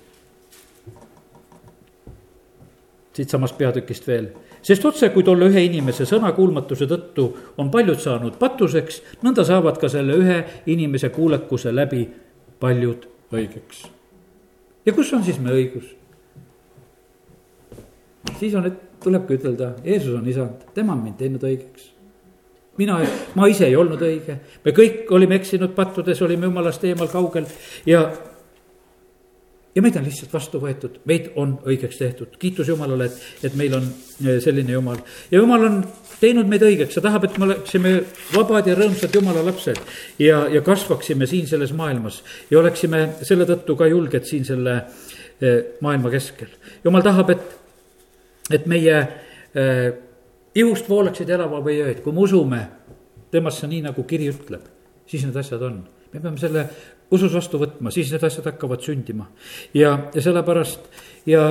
siitsamast 3.18 3.58
peatükist 3.58 4.08
veel 4.08 4.28
sest 4.68 4.86
otse, 4.86 5.10
kui 5.10 5.24
tolle 5.24 5.48
ühe 5.52 5.64
inimese 5.64 6.06
sõnakuulmatuse 6.08 6.88
tõttu 6.90 7.28
on 7.58 7.70
paljud 7.72 8.00
saanud 8.04 8.38
patuseks, 8.40 9.02
nõnda 9.24 9.46
saavad 9.48 9.80
ka 9.80 9.90
selle 9.92 10.18
ühe 10.20 10.40
inimese 10.74 11.10
kuulekuse 11.16 11.72
läbi 11.76 12.04
paljud 12.60 13.08
õigeks. 13.32 13.86
ja 14.86 14.94
kus 14.94 15.14
on 15.14 15.24
siis 15.24 15.40
me 15.40 15.54
õigus? 15.56 15.94
siis 18.40 18.56
on, 18.56 18.66
et 18.68 18.82
tulebki 19.04 19.38
ütelda, 19.40 19.76
Jeesus 19.86 20.16
on 20.18 20.28
isand, 20.28 20.68
tema 20.74 20.94
on 20.94 21.04
mind 21.06 21.18
teinud 21.22 21.44
õigeks. 21.44 21.92
Mina, 22.78 23.02
ma 23.36 23.50
ise 23.50 23.68
ei 23.68 23.76
olnud 23.76 24.02
õige, 24.02 24.40
me 24.66 24.74
kõik 24.76 25.12
olime 25.12 25.40
eksinud 25.40 25.74
pattudes, 25.76 26.22
olime 26.22 26.50
jumalast 26.50 26.84
eemal 26.88 27.12
kaugel 27.12 27.48
ja 27.90 28.06
ja 29.78 29.82
meid 29.86 29.98
on 30.00 30.08
lihtsalt 30.08 30.32
vastu 30.34 30.58
võetud, 30.58 30.96
meid 31.06 31.28
on 31.38 31.52
õigeks 31.70 32.00
tehtud, 32.00 32.32
kiitus 32.42 32.72
Jumalale, 32.72 33.12
et, 33.12 33.18
et 33.46 33.58
meil 33.60 33.76
on 33.78 33.84
eh, 33.86 34.40
selline 34.42 34.74
Jumal. 34.74 34.98
ja 35.30 35.38
Jumal 35.38 35.68
on 35.68 35.76
teinud 36.18 36.50
meid 36.50 36.66
õigeks, 36.66 36.98
ta 36.98 37.04
tahab, 37.06 37.28
et 37.28 37.38
me 37.38 37.46
oleksime 37.46 37.92
vabad 38.34 38.66
ja 38.72 38.74
rõõmsad 38.80 39.14
Jumala 39.14 39.44
lapsed. 39.46 39.78
ja, 40.24 40.40
ja 40.50 40.64
kasvaksime 40.66 41.30
siin 41.30 41.46
selles 41.50 41.76
maailmas 41.78 42.24
ja 42.50 42.58
oleksime 42.64 43.04
selle 43.22 43.46
tõttu 43.50 43.78
ka 43.78 43.86
julged 43.92 44.26
siin 44.26 44.50
selle 44.50 44.80
eh, 44.82 45.78
maailma 45.86 46.10
keskel. 46.16 46.50
Jumal 46.86 47.06
tahab, 47.06 47.36
et, 47.38 47.56
et 48.58 48.66
meie 48.66 48.98
eh, 48.98 49.88
ihust 50.58 50.90
voolaksid 50.90 51.30
elava 51.30 51.62
või 51.64 51.78
jõed, 51.80 52.02
kui 52.04 52.16
me 52.16 52.26
usume 52.26 52.64
temasse 53.32 53.68
nii, 53.70 53.84
nagu 53.90 54.04
kiri 54.08 54.32
ütleb, 54.32 54.66
siis 55.08 55.26
need 55.28 55.38
asjad 55.38 55.64
on 55.68 55.84
me 56.14 56.22
peame 56.22 56.40
selle 56.42 56.64
usus 57.12 57.34
vastu 57.34 57.60
võtma, 57.62 57.92
siis 57.94 58.12
need 58.12 58.24
asjad 58.24 58.50
hakkavad 58.52 58.84
sündima. 58.84 59.28
ja, 59.74 59.94
ja 60.14 60.24
sellepärast 60.24 60.88
ja 61.30 61.50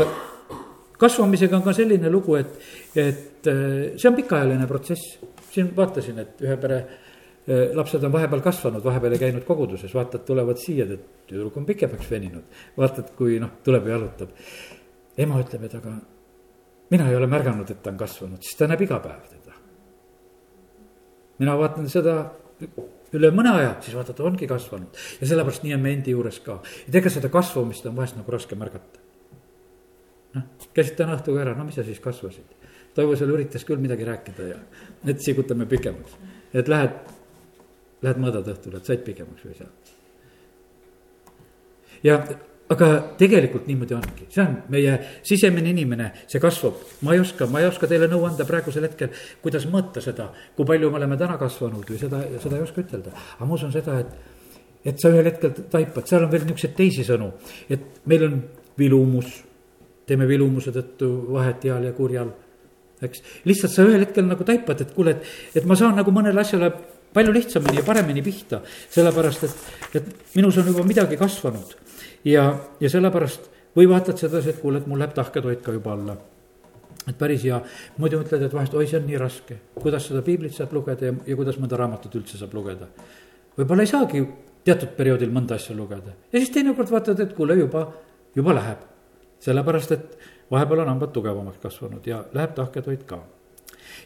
kasvamisega 0.99 1.57
on 1.59 1.65
ka 1.65 1.75
selline 1.77 2.11
lugu, 2.13 2.37
et, 2.41 2.55
et 2.95 3.51
äh, 3.51 3.97
see 3.97 4.09
on 4.11 4.17
pikaajaline 4.17 4.67
protsess. 4.67 5.19
siin 5.57 5.71
vaatasin, 5.77 6.19
et 6.21 6.43
ühe 6.45 6.57
pere 6.61 6.81
äh, 6.81 7.77
lapsed 7.77 8.05
on 8.05 8.13
vahepeal 8.13 8.43
kasvanud, 8.45 8.85
vahepeal 8.85 9.17
ei 9.17 9.23
käinud 9.27 9.47
koguduses, 9.49 9.95
vaatad, 9.95 10.25
tulevad 10.29 10.61
siia, 10.61 10.89
et 10.89 11.29
tüdruk 11.29 11.57
on 11.57 11.69
pikemaks 11.69 12.11
veninud. 12.11 12.61
vaatad, 12.77 13.15
kui 13.17 13.41
noh, 13.41 13.57
tuleb 13.65 13.89
ja 13.89 13.97
jalutab. 13.97 14.37
ema 15.17 15.41
ütleb, 15.41 15.69
et 15.69 15.81
aga 15.81 15.97
mina 16.91 17.09
ei 17.11 17.17
ole 17.17 17.27
märganud, 17.31 17.71
et 17.71 17.83
ta 17.83 17.91
on 17.91 17.99
kasvanud, 18.01 18.43
siis 18.43 18.59
ta 18.59 18.69
näeb 18.71 18.85
iga 18.87 18.99
päev 19.03 19.25
teda. 19.31 19.55
mina 21.39 21.57
vaatan 21.59 21.89
seda 21.93 22.17
üle 23.17 23.31
mõne 23.35 23.53
aja, 23.59 23.73
siis 23.85 23.97
vaata, 23.97 24.15
ta 24.17 24.25
ongi 24.27 24.49
kasvanud 24.51 25.01
ja 25.21 25.29
sellepärast 25.29 25.65
nii 25.65 25.75
on 25.77 25.83
me 25.83 25.93
endi 25.97 26.15
juures 26.15 26.39
ka. 26.45 26.61
et 26.89 26.95
ega 27.01 27.13
seda 27.13 27.31
kasvamist 27.33 27.87
on 27.87 27.97
vahest 27.97 28.19
nagu 28.19 28.33
raske 28.33 28.59
märgata. 28.59 29.03
noh, 30.37 30.47
käisid 30.77 30.97
täna 31.01 31.19
õhtuga 31.19 31.45
ära, 31.45 31.57
no 31.59 31.67
mis 31.69 31.79
sa 31.79 31.85
siis 31.87 32.01
kasvasid? 32.03 32.55
Toivo 32.97 33.17
seal 33.17 33.33
üritas 33.35 33.65
küll 33.69 33.81
midagi 33.83 34.07
rääkida 34.09 34.49
ja 34.49 34.57
nüüd 35.05 35.21
sigutame 35.21 35.67
pikemaks, 35.69 36.17
et 36.57 36.69
lähed, 36.69 36.95
lähed 38.03 38.21
mõõdad 38.23 38.49
õhtul, 38.55 38.79
et 38.79 38.89
said 38.89 39.03
pikemaks 39.05 39.45
või 39.45 39.59
sa. 39.59 39.69
ja 42.07 42.21
aga 42.73 42.87
tegelikult 43.19 43.67
niimoodi 43.69 43.95
ongi, 43.95 44.27
see 44.33 44.43
on 44.43 44.57
meie 44.73 44.95
sisemine 45.27 45.71
inimene, 45.71 46.09
see 46.27 46.41
kasvab. 46.43 46.81
ma 47.07 47.15
ei 47.15 47.21
oska, 47.23 47.47
ma 47.51 47.61
ei 47.63 47.69
oska 47.69 47.87
teile 47.91 48.09
nõu 48.11 48.25
anda 48.27 48.47
praegusel 48.49 48.89
hetkel, 48.89 49.13
kuidas 49.43 49.69
mõõta 49.71 50.03
seda, 50.03 50.33
kui 50.57 50.67
palju 50.67 50.91
me 50.91 50.99
oleme 51.01 51.19
täna 51.21 51.39
kasvanud 51.39 51.87
või 51.87 52.01
seda, 52.01 52.25
seda 52.43 52.59
ei 52.59 52.65
oska 52.65 52.83
ütelda. 52.83 53.13
aga 53.37 53.47
ma 53.47 53.55
usun 53.55 53.75
seda, 53.75 54.01
et, 54.03 54.59
et 54.91 54.99
sa 55.03 55.13
ühel 55.15 55.31
hetkel 55.31 55.55
taipad, 55.71 56.09
seal 56.09 56.27
on 56.27 56.33
veel 56.33 56.49
niisuguseid 56.49 56.75
teisi 56.79 57.07
sõnu, 57.07 57.31
et 57.71 58.03
meil 58.11 58.27
on 58.27 58.43
vilumus, 58.79 59.31
teeme 60.07 60.27
vilumuse 60.27 60.75
tõttu 60.75 61.13
vahet 61.39 61.63
heal 61.71 61.87
ja 61.87 61.95
kurjal, 61.95 62.35
eks. 62.99 63.23
lihtsalt 63.47 63.77
sa 63.79 63.87
ühel 63.87 64.09
hetkel 64.09 64.27
nagu 64.27 64.43
taipad, 64.47 64.83
et 64.83 64.95
kuule, 64.97 65.15
et, 65.15 65.33
et 65.63 65.71
ma 65.71 65.79
saan 65.79 65.95
nagu 66.03 66.11
mõnele 66.11 66.43
asjale 66.43 66.75
palju 67.15 67.31
lihtsamini 67.33 67.79
ja 67.79 67.87
paremini 67.87 68.27
pihta, 68.27 68.65
sellepärast 68.91 69.47
et, 69.47 69.67
et 70.01 70.15
minus 70.35 70.59
on 70.59 70.75
juba 70.75 70.83
midagi 70.85 71.17
kasvanud 71.17 71.87
ja, 72.27 72.47
ja 72.81 72.91
sellepärast 72.91 73.51
või 73.77 73.89
vaatad 73.91 74.19
sedasi, 74.19 74.55
et 74.55 74.63
kuule, 74.63 74.81
et 74.81 74.89
mul 74.91 75.01
läheb 75.01 75.15
tahketoit 75.15 75.63
ka 75.65 75.75
juba 75.77 75.95
alla 75.95 76.17
et 77.07 77.15
päris 77.19 77.45
hea, 77.47 77.59
muidu 78.03 78.19
mõtled, 78.19 78.43
et 78.43 78.55
vahest, 78.55 78.75
oi, 78.75 78.87
see 78.91 78.99
on 78.99 79.07
nii 79.07 79.21
raske, 79.21 79.59
kuidas 79.77 80.09
seda 80.09 80.25
piiblit 80.27 80.55
saab 80.57 80.73
lugeda 80.75 81.11
ja, 81.11 81.15
ja 81.27 81.37
kuidas 81.39 81.59
mõnda 81.63 81.79
raamatut 81.79 82.15
üldse 82.19 82.41
saab 82.41 82.55
lugeda. 82.57 82.89
võib-olla 83.59 83.87
ei 83.87 83.91
saagi 83.93 84.25
teatud 84.67 84.97
perioodil 84.97 85.31
mõnda 85.35 85.59
asja 85.61 85.77
lugeda 85.77 86.17
ja 86.33 86.41
siis 86.41 86.51
teinekord 86.55 86.91
vaatad, 86.91 87.23
et 87.23 87.35
kuule, 87.37 87.55
juba, 87.59 87.87
juba 88.35 88.57
läheb. 88.59 88.83
sellepärast, 89.41 89.93
et 89.93 90.19
vahepeal 90.51 90.83
on 90.83 90.89
hambad 90.89 91.13
tugevamaks 91.13 91.63
kasvanud 91.63 92.07
ja 92.07 92.25
läheb 92.35 92.55
tahketoit 92.55 93.05
ka. 93.07 93.21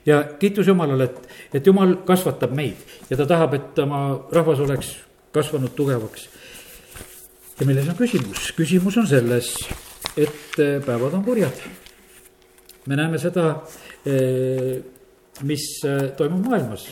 ja 0.07 0.23
kiitus 0.39 0.67
Jumalale, 0.67 1.05
et, 1.05 1.29
et 1.55 1.67
Jumal 1.67 1.97
kasvatab 2.05 2.53
meid 2.53 2.77
ja 3.11 3.17
ta 3.17 3.27
tahab, 3.27 3.55
et 3.55 3.79
oma 3.79 4.27
rahvas 4.33 4.61
oleks 4.61 4.97
kasvanud 5.33 5.73
tugevaks 5.77 6.29
ja 7.61 7.67
milles 7.69 7.89
on 7.93 7.97
küsimus? 7.99 8.51
küsimus 8.57 8.97
on 9.01 9.07
selles, 9.09 9.53
et 10.17 10.57
eh, 10.59 10.79
päevad 10.85 11.15
on 11.19 11.25
kurjad. 11.25 11.61
me 12.87 12.97
näeme 12.97 13.19
seda, 13.21 13.63
eh, 14.07 14.81
mis 15.45 15.67
eh, 15.85 16.11
toimub 16.17 16.47
maailmas. 16.49 16.87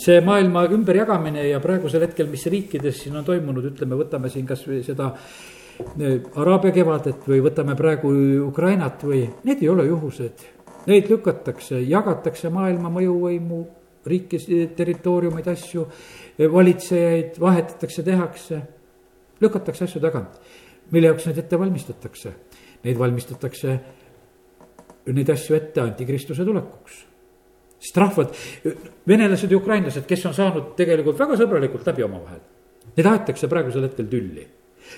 see 0.00 0.20
maailma 0.20 0.66
ümberjagamine 0.72 1.48
ja 1.48 1.60
praegusel 1.60 2.04
hetkel, 2.04 2.28
mis 2.28 2.46
riikides 2.46 3.02
siin 3.02 3.16
on 3.16 3.24
toimunud, 3.24 3.64
ütleme, 3.72 3.96
võtame 3.96 4.30
siin 4.32 4.46
kasvõi 4.46 4.82
seda 4.84 5.12
Araabia 5.74 6.70
kevadet 6.70 7.24
või 7.26 7.40
võtame 7.42 7.74
praegu 7.74 8.12
Ukrainat 8.46 9.02
või, 9.02 9.24
need 9.42 9.64
ei 9.64 9.68
ole 9.72 9.88
juhused. 9.88 10.44
Neid 10.86 11.08
lükatakse, 11.10 11.80
jagatakse 11.82 12.52
maailma 12.54 12.92
mõjuvõimu, 12.94 13.58
riike, 14.06 14.38
territooriumeid, 14.76 15.48
asju, 15.50 15.88
valitsejaid 16.38 17.40
vahetatakse, 17.42 18.04
tehakse 18.06 18.60
lükatakse 19.40 19.84
asju 19.84 20.00
tagant. 20.02 20.38
mille 20.90 21.08
jaoks 21.08 21.26
neid 21.26 21.38
ette 21.38 21.58
valmistatakse? 21.58 22.32
Neid 22.84 22.98
valmistatakse, 23.00 23.78
neid 25.12 25.30
asju 25.30 25.56
ette 25.56 25.80
antikristuse 25.80 26.44
tulekuks. 26.44 27.04
sest 27.84 27.96
rahvad, 28.00 28.36
venelased 29.08 29.50
ja 29.50 29.56
ukrainlased, 29.56 30.06
kes 30.08 30.26
on 30.26 30.34
saanud 30.34 30.70
tegelikult 30.76 31.18
väga 31.18 31.36
sõbralikult 31.36 31.86
läbi 31.86 32.04
omavahel, 32.06 32.40
neid 32.96 33.08
aetakse 33.10 33.48
praegusel 33.48 33.88
hetkel 33.88 34.06
tülli. 34.08 34.46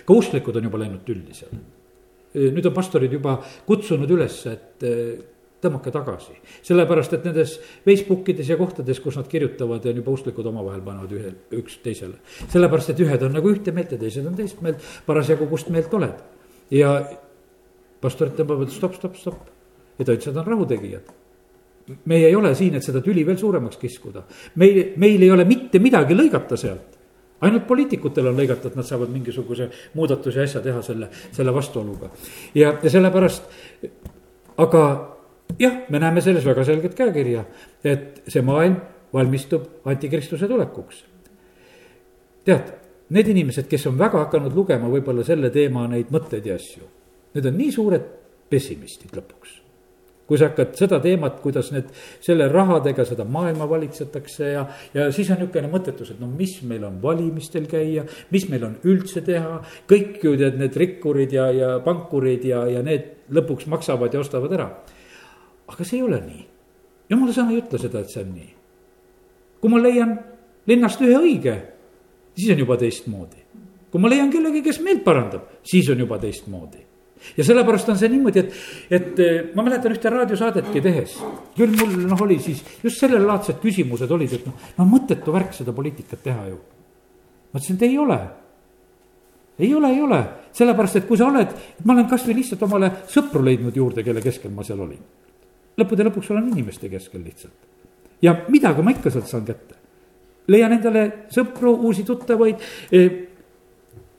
ka 0.06 0.14
usklikud 0.14 0.56
on 0.56 0.68
juba 0.68 0.78
läinud 0.78 1.02
tülli 1.06 1.34
seal. 1.34 1.56
nüüd 2.34 2.66
on 2.66 2.74
pastorid 2.74 3.12
juba 3.12 3.38
kutsunud 3.66 4.10
üles, 4.10 4.44
et 4.46 4.82
tõmmake 5.66 5.92
tagasi. 5.92 6.38
sellepärast, 6.66 7.12
et 7.18 7.26
nendes 7.26 7.56
Facebookides 7.84 8.48
ja 8.52 8.56
kohtades, 8.56 9.00
kus 9.02 9.18
nad 9.18 9.28
kirjutavad 9.28 9.84
ja 9.84 9.92
juba 9.92 10.14
usklikud 10.14 10.46
omavahel 10.46 10.80
panevad 10.86 11.12
ühe, 11.12 11.34
üks 11.60 11.78
teisele. 11.82 12.16
sellepärast, 12.48 12.94
et 12.94 13.04
ühed 13.04 13.22
on 13.26 13.36
nagu 13.36 13.52
ühte 13.52 13.74
meelt 13.74 13.92
ja 13.92 14.00
teised 14.00 14.26
on 14.26 14.38
teist 14.38 14.62
meelt, 14.62 14.82
parasjagu 15.06 15.48
kust 15.50 15.70
meelt 15.74 15.92
oled. 15.94 16.24
ja 16.70 16.96
pastorid 18.00 18.36
tõmbavad 18.38 18.72
stopp, 18.72 18.96
stopp, 18.98 19.16
stopp. 19.20 19.46
ja 19.98 20.04
ta 20.04 20.12
ütles, 20.12 20.30
et 20.30 20.36
on 20.36 20.46
rahutegijad. 20.46 21.14
meie 22.04 22.28
ei 22.28 22.36
ole 22.36 22.54
siin, 22.54 22.74
et 22.74 22.84
seda 22.84 23.02
tüli 23.02 23.26
veel 23.26 23.38
suuremaks 23.38 23.76
kiskuda. 23.76 24.24
meil, 24.56 24.92
meil 24.96 25.22
ei 25.22 25.30
ole 25.30 25.44
mitte 25.44 25.78
midagi 25.78 26.14
lõigata 26.14 26.56
sealt 26.56 26.96
ainult 27.44 27.66
poliitikutel 27.68 28.30
on 28.30 28.38
lõigata, 28.38 28.70
et 28.70 28.78
nad 28.78 28.86
saavad 28.86 29.10
mingisuguse 29.12 29.68
muudatuse 29.94 30.44
asja 30.46 30.62
teha 30.64 30.80
selle, 30.82 31.10
selle 31.36 31.52
vastuoluga. 31.54 32.10
ja, 32.54 32.74
ja 32.82 32.90
sellepärast, 32.90 33.50
aga 34.56 34.82
jah, 35.58 35.82
me 35.88 36.00
näeme 36.02 36.20
selles 36.24 36.46
väga 36.46 36.64
selget 36.64 36.94
käekirja, 36.98 37.44
et 37.84 38.22
see 38.28 38.42
maailm 38.44 38.78
valmistub 39.12 39.86
antikristuse 39.88 40.48
tulekuks. 40.48 41.04
tead, 42.44 42.72
need 43.10 43.28
inimesed, 43.28 43.66
kes 43.70 43.86
on 43.90 43.98
väga 43.98 44.26
hakanud 44.26 44.54
lugema 44.54 44.90
võib-olla 44.90 45.24
selle 45.26 45.50
teema 45.50 45.86
neid 45.90 46.12
mõtteid 46.14 46.46
ja 46.46 46.58
asju, 46.58 46.88
need 47.34 47.46
on 47.46 47.56
nii 47.58 47.72
suured 47.74 48.10
pessimistid 48.50 49.14
lõpuks 49.16 49.62
kui 50.26 50.38
sa 50.38 50.48
hakkad 50.50 50.74
seda 50.74 50.98
teemat, 51.02 51.38
kuidas 51.42 51.68
need, 51.70 51.90
selle 52.24 52.48
rahadega 52.50 53.04
seda 53.06 53.22
maailma 53.30 53.68
valitsetakse 53.70 54.48
ja, 54.56 54.64
ja 54.94 55.06
siis 55.14 55.30
on 55.30 55.38
niisugune 55.38 55.70
mõttetus, 55.70 56.10
et 56.12 56.18
no 56.22 56.26
mis 56.26 56.56
meil 56.66 56.82
on 56.88 56.98
valimistel 57.02 57.68
käia, 57.70 58.02
mis 58.34 58.48
meil 58.50 58.66
on 58.66 58.74
üldse 58.90 59.22
teha. 59.26 59.60
kõik 59.86 60.18
ju 60.26 60.34
tead, 60.40 60.58
need 60.58 60.76
rikkurid 60.82 61.32
ja, 61.36 61.46
ja 61.54 61.70
pankurid 61.84 62.42
ja, 62.50 62.64
ja 62.74 62.82
need 62.82 63.30
lõpuks 63.30 63.70
maksavad 63.70 64.14
ja 64.14 64.22
ostavad 64.22 64.58
ära 64.58 64.70
aga 65.66 65.84
see 65.84 65.98
ei 65.98 66.06
ole 66.06 66.20
nii. 66.22 66.44
jumala 67.10 67.34
sõna 67.34 67.54
ei 67.54 67.60
ütle 67.62 67.78
seda, 67.80 68.00
et 68.00 68.10
see 68.12 68.22
on 68.22 68.32
nii. 68.34 68.50
kui 69.60 69.72
ma 69.72 69.82
leian 69.82 70.16
linnast 70.66 71.02
ühe 71.02 71.16
õige, 71.18 71.56
siis 72.36 72.52
on 72.52 72.62
juba 72.62 72.76
teistmoodi. 72.80 73.44
kui 73.90 74.02
ma 74.02 74.10
leian 74.10 74.30
kellegi, 74.32 74.62
kes 74.66 74.80
meelt 74.84 75.04
parandab, 75.04 75.48
siis 75.64 75.88
on 75.90 75.98
juba 76.02 76.18
teistmoodi. 76.22 76.82
ja 77.36 77.44
sellepärast 77.44 77.88
on 77.88 77.98
see 77.98 78.10
niimoodi, 78.12 78.42
et, 78.44 78.56
et 78.90 79.20
eh, 79.24 79.36
ma 79.54 79.64
mäletan 79.66 79.94
ühte 79.94 80.10
raadiosaadetki 80.12 80.82
tehes. 80.84 81.18
küll 81.56 81.76
mul 81.78 81.94
noh, 82.06 82.22
oli 82.22 82.38
siis 82.42 82.64
just 82.84 83.02
sellelaadsed 83.02 83.60
küsimused 83.62 84.10
olid, 84.10 84.38
et 84.38 84.48
noh, 84.48 84.66
no 84.78 84.88
mõttetu 84.90 85.34
värk 85.34 85.54
seda 85.56 85.74
poliitikat 85.76 86.22
teha 86.22 86.48
ju. 86.50 86.58
ma 87.52 87.60
ütlesin, 87.60 87.78
et 87.78 87.86
ei 87.88 87.98
ole. 87.98 88.20
ei 89.58 89.74
ole, 89.74 89.92
ei 89.94 90.02
ole, 90.02 90.24
sellepärast 90.52 91.02
et 91.02 91.06
kui 91.08 91.16
sa 91.16 91.30
oled, 91.30 91.54
ma 91.84 91.94
olen 91.94 92.10
kasvõi 92.10 92.36
lihtsalt 92.42 92.66
omale 92.68 92.92
sõpru 93.08 93.44
leidnud 93.44 93.76
juurde, 93.76 94.04
kelle 94.04 94.20
keskel 94.20 94.52
ma 94.52 94.64
seal 94.66 94.82
olin. 94.84 95.00
Lõppude 95.76 96.06
lõpuks 96.08 96.30
olen 96.32 96.50
inimeste 96.52 96.88
keskel 96.92 97.24
lihtsalt. 97.24 97.54
ja 98.22 98.36
midagi 98.48 98.82
ma 98.82 98.94
ikka 98.94 99.10
sealt 99.10 99.28
saan 99.28 99.44
kätte. 99.44 99.74
leian 100.48 100.72
endale 100.72 101.26
sõpru, 101.30 101.74
uusi 101.88 102.04
tuttavaid 102.04 102.62
eh,, 102.92 103.22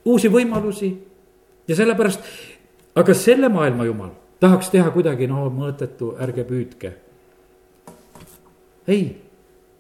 uusi 0.05 0.29
võimalusi 0.31 0.93
ja 1.67 1.75
sellepärast 1.75 2.23
aga 2.95 3.13
selle 3.13 3.49
maailma 3.49 3.85
jumal 3.85 4.13
tahaks 4.39 4.69
teha 4.73 4.89
kuidagi 4.93 5.27
no 5.29 5.47
mõõtetu, 5.53 6.13
ärge 6.21 6.45
püüdke. 6.47 6.93
ei, 8.87 9.17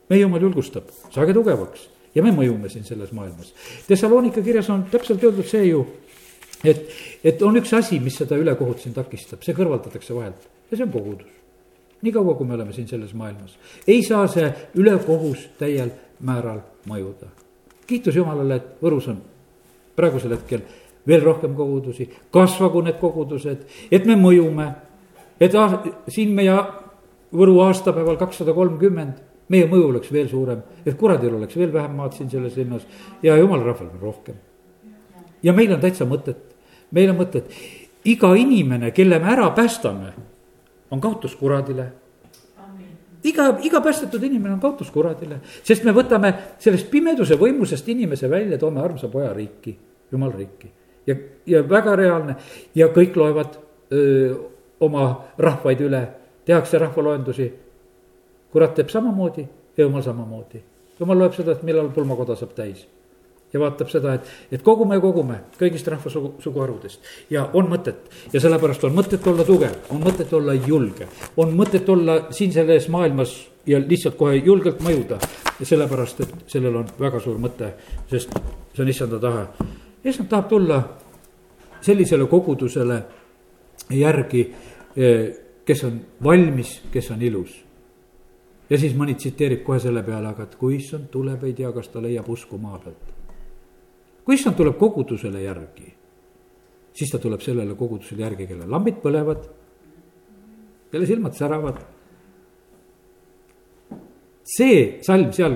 meie 0.09 0.21
jumal 0.21 0.41
julgustab, 0.41 0.89
saage 1.13 1.33
tugevaks 1.33 1.87
ja 2.15 2.23
me 2.25 2.33
mõjume 2.35 2.69
siin 2.71 2.83
selles 2.87 3.13
maailmas. 3.15 3.53
Thessalonika 3.87 4.41
kirjas 4.41 4.69
on 4.73 4.87
täpselt 4.91 5.23
öeldud 5.23 5.47
see 5.47 5.69
ju, 5.69 5.83
et, 6.63 6.87
et 7.23 7.41
on 7.45 7.59
üks 7.61 7.73
asi, 7.77 8.01
mis 8.03 8.17
seda 8.17 8.39
ülekohut 8.39 8.81
siin 8.83 8.95
takistab, 8.95 9.43
see 9.45 9.55
kõrvaldatakse 9.57 10.15
vahelt 10.17 10.47
ja 10.71 10.79
see 10.79 10.87
on 10.87 10.93
kogudus. 10.93 11.36
Nii 12.01 12.11
kaua, 12.13 12.35
kui 12.35 12.47
me 12.47 12.53
oleme 12.53 12.73
siin 12.73 12.87
selles 12.87 13.13
maailmas, 13.13 13.57
ei 13.87 14.03
saa 14.03 14.27
see 14.27 14.47
ülekohus 14.75 15.47
täiel 15.59 15.89
määral 16.19 16.61
mõjuda. 16.89 17.31
kiitus 17.87 18.15
Jumalale, 18.15 18.55
et 18.55 18.81
Võrus 18.83 19.07
on 19.09 19.21
praegusel 19.95 20.35
hetkel 20.35 20.61
veel 21.07 21.23
rohkem 21.23 21.55
kogudusi, 21.55 22.09
kasvagu 22.31 22.81
need 22.81 22.99
kogudused, 22.99 23.63
et 23.91 24.05
me 24.05 24.15
mõjume. 24.15 24.73
et 25.39 25.53
siin 26.07 26.33
meie 26.35 26.57
Võru 27.27 27.57
aastapäeval 27.59 28.15
kakssada 28.15 28.53
kolmkümmend, 28.55 29.17
meie 29.51 29.65
mõju 29.67 29.89
oleks 29.89 30.11
veel 30.11 30.29
suurem, 30.31 30.61
et 30.85 30.95
kuradil 30.97 31.33
oleks 31.35 31.57
veel 31.59 31.73
vähem 31.73 31.97
maad 31.99 32.13
siin 32.15 32.29
selles 32.29 32.55
linnas 32.55 32.85
ja 33.23 33.35
jumala 33.35 33.65
rahval 33.65 33.89
veel 33.91 34.01
rohkem. 34.01 34.35
ja 35.43 35.53
meil 35.53 35.73
on 35.73 35.81
täitsa 35.81 36.05
mõtet, 36.05 36.37
meil 36.91 37.09
on 37.09 37.17
mõtet, 37.17 37.51
iga 38.05 38.33
inimene, 38.35 38.91
kelle 38.91 39.19
me 39.19 39.31
ära 39.31 39.49
päästame, 39.51 40.13
on 40.91 41.01
kaotus 41.01 41.35
kuradile 41.35 41.91
iga, 43.23 43.47
iga 43.63 43.81
päästetud 43.81 44.23
inimene 44.23 44.53
on 44.53 44.59
kaotus 44.63 44.91
kuradile, 44.91 45.39
sest 45.63 45.85
me 45.87 45.93
võtame 45.95 46.33
sellest 46.63 46.89
pimeduse 46.91 47.37
võimusest 47.39 47.87
inimese 47.91 48.29
välja, 48.29 48.59
toome 48.61 48.81
armsa 48.81 49.09
poja 49.11 49.33
riiki, 49.35 49.77
jumal 50.11 50.33
riiki 50.35 50.71
ja, 51.07 51.15
ja 51.45 51.63
väga 51.69 51.95
reaalne 51.95 52.35
ja 52.75 52.89
kõik 52.93 53.17
loevad 53.17 53.57
öö, 53.91 54.35
oma 54.79 55.07
rahvaid 55.37 55.81
üle, 55.81 56.03
tehakse 56.45 56.77
rahvaloendusi. 56.77 57.53
kurat 58.51 58.75
teeb 58.75 58.89
samamoodi 58.89 59.47
ja 59.77 59.83
jumal 59.83 60.01
samamoodi. 60.01 60.63
jumal 60.99 61.19
loeb 61.19 61.33
seda, 61.33 61.51
et 61.51 61.63
millal 61.63 61.89
pulmakoda 61.89 62.35
saab 62.35 62.53
täis. 62.55 62.87
Ja 63.53 63.59
vaatab 63.59 63.89
seda, 63.91 64.13
et, 64.17 64.29
et 64.51 64.63
kogume 64.63 64.97
ja 64.97 65.01
kogume 65.01 65.39
kõigist 65.59 65.87
rahvasugu, 65.87 66.33
suguharudest 66.43 67.31
ja 67.31 67.47
on 67.53 67.69
mõtet 67.71 68.09
ja 68.33 68.41
sellepärast 68.43 68.83
on 68.83 68.95
mõtet 68.97 69.27
olla 69.27 69.45
tugev, 69.47 69.75
on 69.93 70.03
mõtet 70.03 70.33
olla 70.33 70.53
julge, 70.53 71.07
on 71.37 71.55
mõtet 71.55 71.89
olla 71.89 72.19
siin 72.35 72.53
selles 72.53 72.89
maailmas 72.91 73.37
ja 73.67 73.79
lihtsalt 73.79 74.17
kohe 74.19 74.35
julgelt 74.35 74.83
mõjuda. 74.83 75.19
sellepärast, 75.63 76.19
et 76.21 76.33
sellel 76.47 76.75
on 76.75 76.87
väga 76.99 77.19
suur 77.19 77.39
mõte, 77.41 77.73
sest 78.11 78.29
see 78.73 78.83
on 78.83 78.89
issanda 78.89 79.19
tahe 79.19 79.47
issand 80.09 80.29
tahab 80.29 80.49
tulla 80.49 80.97
sellisele 81.81 82.25
kogudusele 82.25 83.01
järgi, 83.89 84.53
eh, 84.95 85.35
kes 85.65 85.83
on 85.83 86.01
valmis, 86.23 86.81
kes 86.91 87.11
on 87.11 87.21
ilus. 87.21 87.63
ja 88.69 88.77
siis 88.77 88.91
mõni 88.99 89.13
tsiteerib 89.15 89.61
kohe 89.63 89.79
selle 89.79 90.01
peale, 90.03 90.27
aga 90.27 90.43
et 90.43 90.55
kui 90.59 90.75
issand 90.75 91.07
tuleb, 91.11 91.43
ei 91.43 91.53
tea, 91.53 91.71
kas 91.71 91.87
ta 91.87 92.01
leiab 92.03 92.27
usku 92.29 92.57
maa 92.57 92.79
pealt. 92.79 93.16
Kui 94.27 94.35
issand 94.35 94.57
tuleb 94.59 94.75
kogudusele 94.75 95.39
järgi, 95.39 95.85
siis 96.99 97.13
ta 97.13 97.19
tuleb 97.23 97.39
sellele 97.39 97.77
kogudusele 97.79 98.25
järgi, 98.25 98.47
kelle 98.49 98.65
lambid 98.67 98.97
põlevad, 98.99 99.45
kelle 100.91 101.07
silmad 101.07 101.37
säravad. 101.37 101.79
see 104.47 104.99
salm 105.03 105.31
seal 105.35 105.55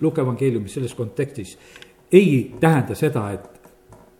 Luke 0.00 0.20
evangeeliumis 0.20 0.72
selles 0.74 0.94
kontekstis 0.96 1.56
ei 2.12 2.54
tähenda 2.60 2.94
seda, 2.96 3.26
et 3.32 3.72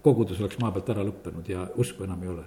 kogudus 0.05 0.40
oleks 0.40 0.59
maa 0.61 0.72
pealt 0.72 0.90
ära 0.93 1.05
lõppenud 1.05 1.49
ja 1.49 1.66
usku 1.76 2.05
enam 2.05 2.22
ei 2.22 2.28
ole. 2.28 2.45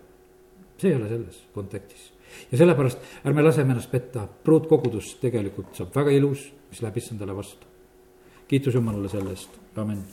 see 0.78 0.90
ei 0.90 0.98
ole 0.98 1.10
selles 1.10 1.40
kontekstis 1.54 2.12
ja 2.52 2.58
sellepärast 2.58 3.26
ärme 3.26 3.46
laseme 3.46 3.78
ennast 3.78 3.92
petta, 3.92 4.28
pruutkogudus 4.44 5.16
tegelikult 5.22 5.78
saab 5.78 5.94
väga 5.94 6.18
ilus, 6.18 6.50
mis 6.70 6.82
läheb 6.82 6.98
issandale 6.98 7.38
vastu. 7.38 7.68
kiitus 8.48 8.74
Jumalale 8.74 9.10
selle 9.10 9.30
eest, 9.30 9.62
amin 9.76 10.06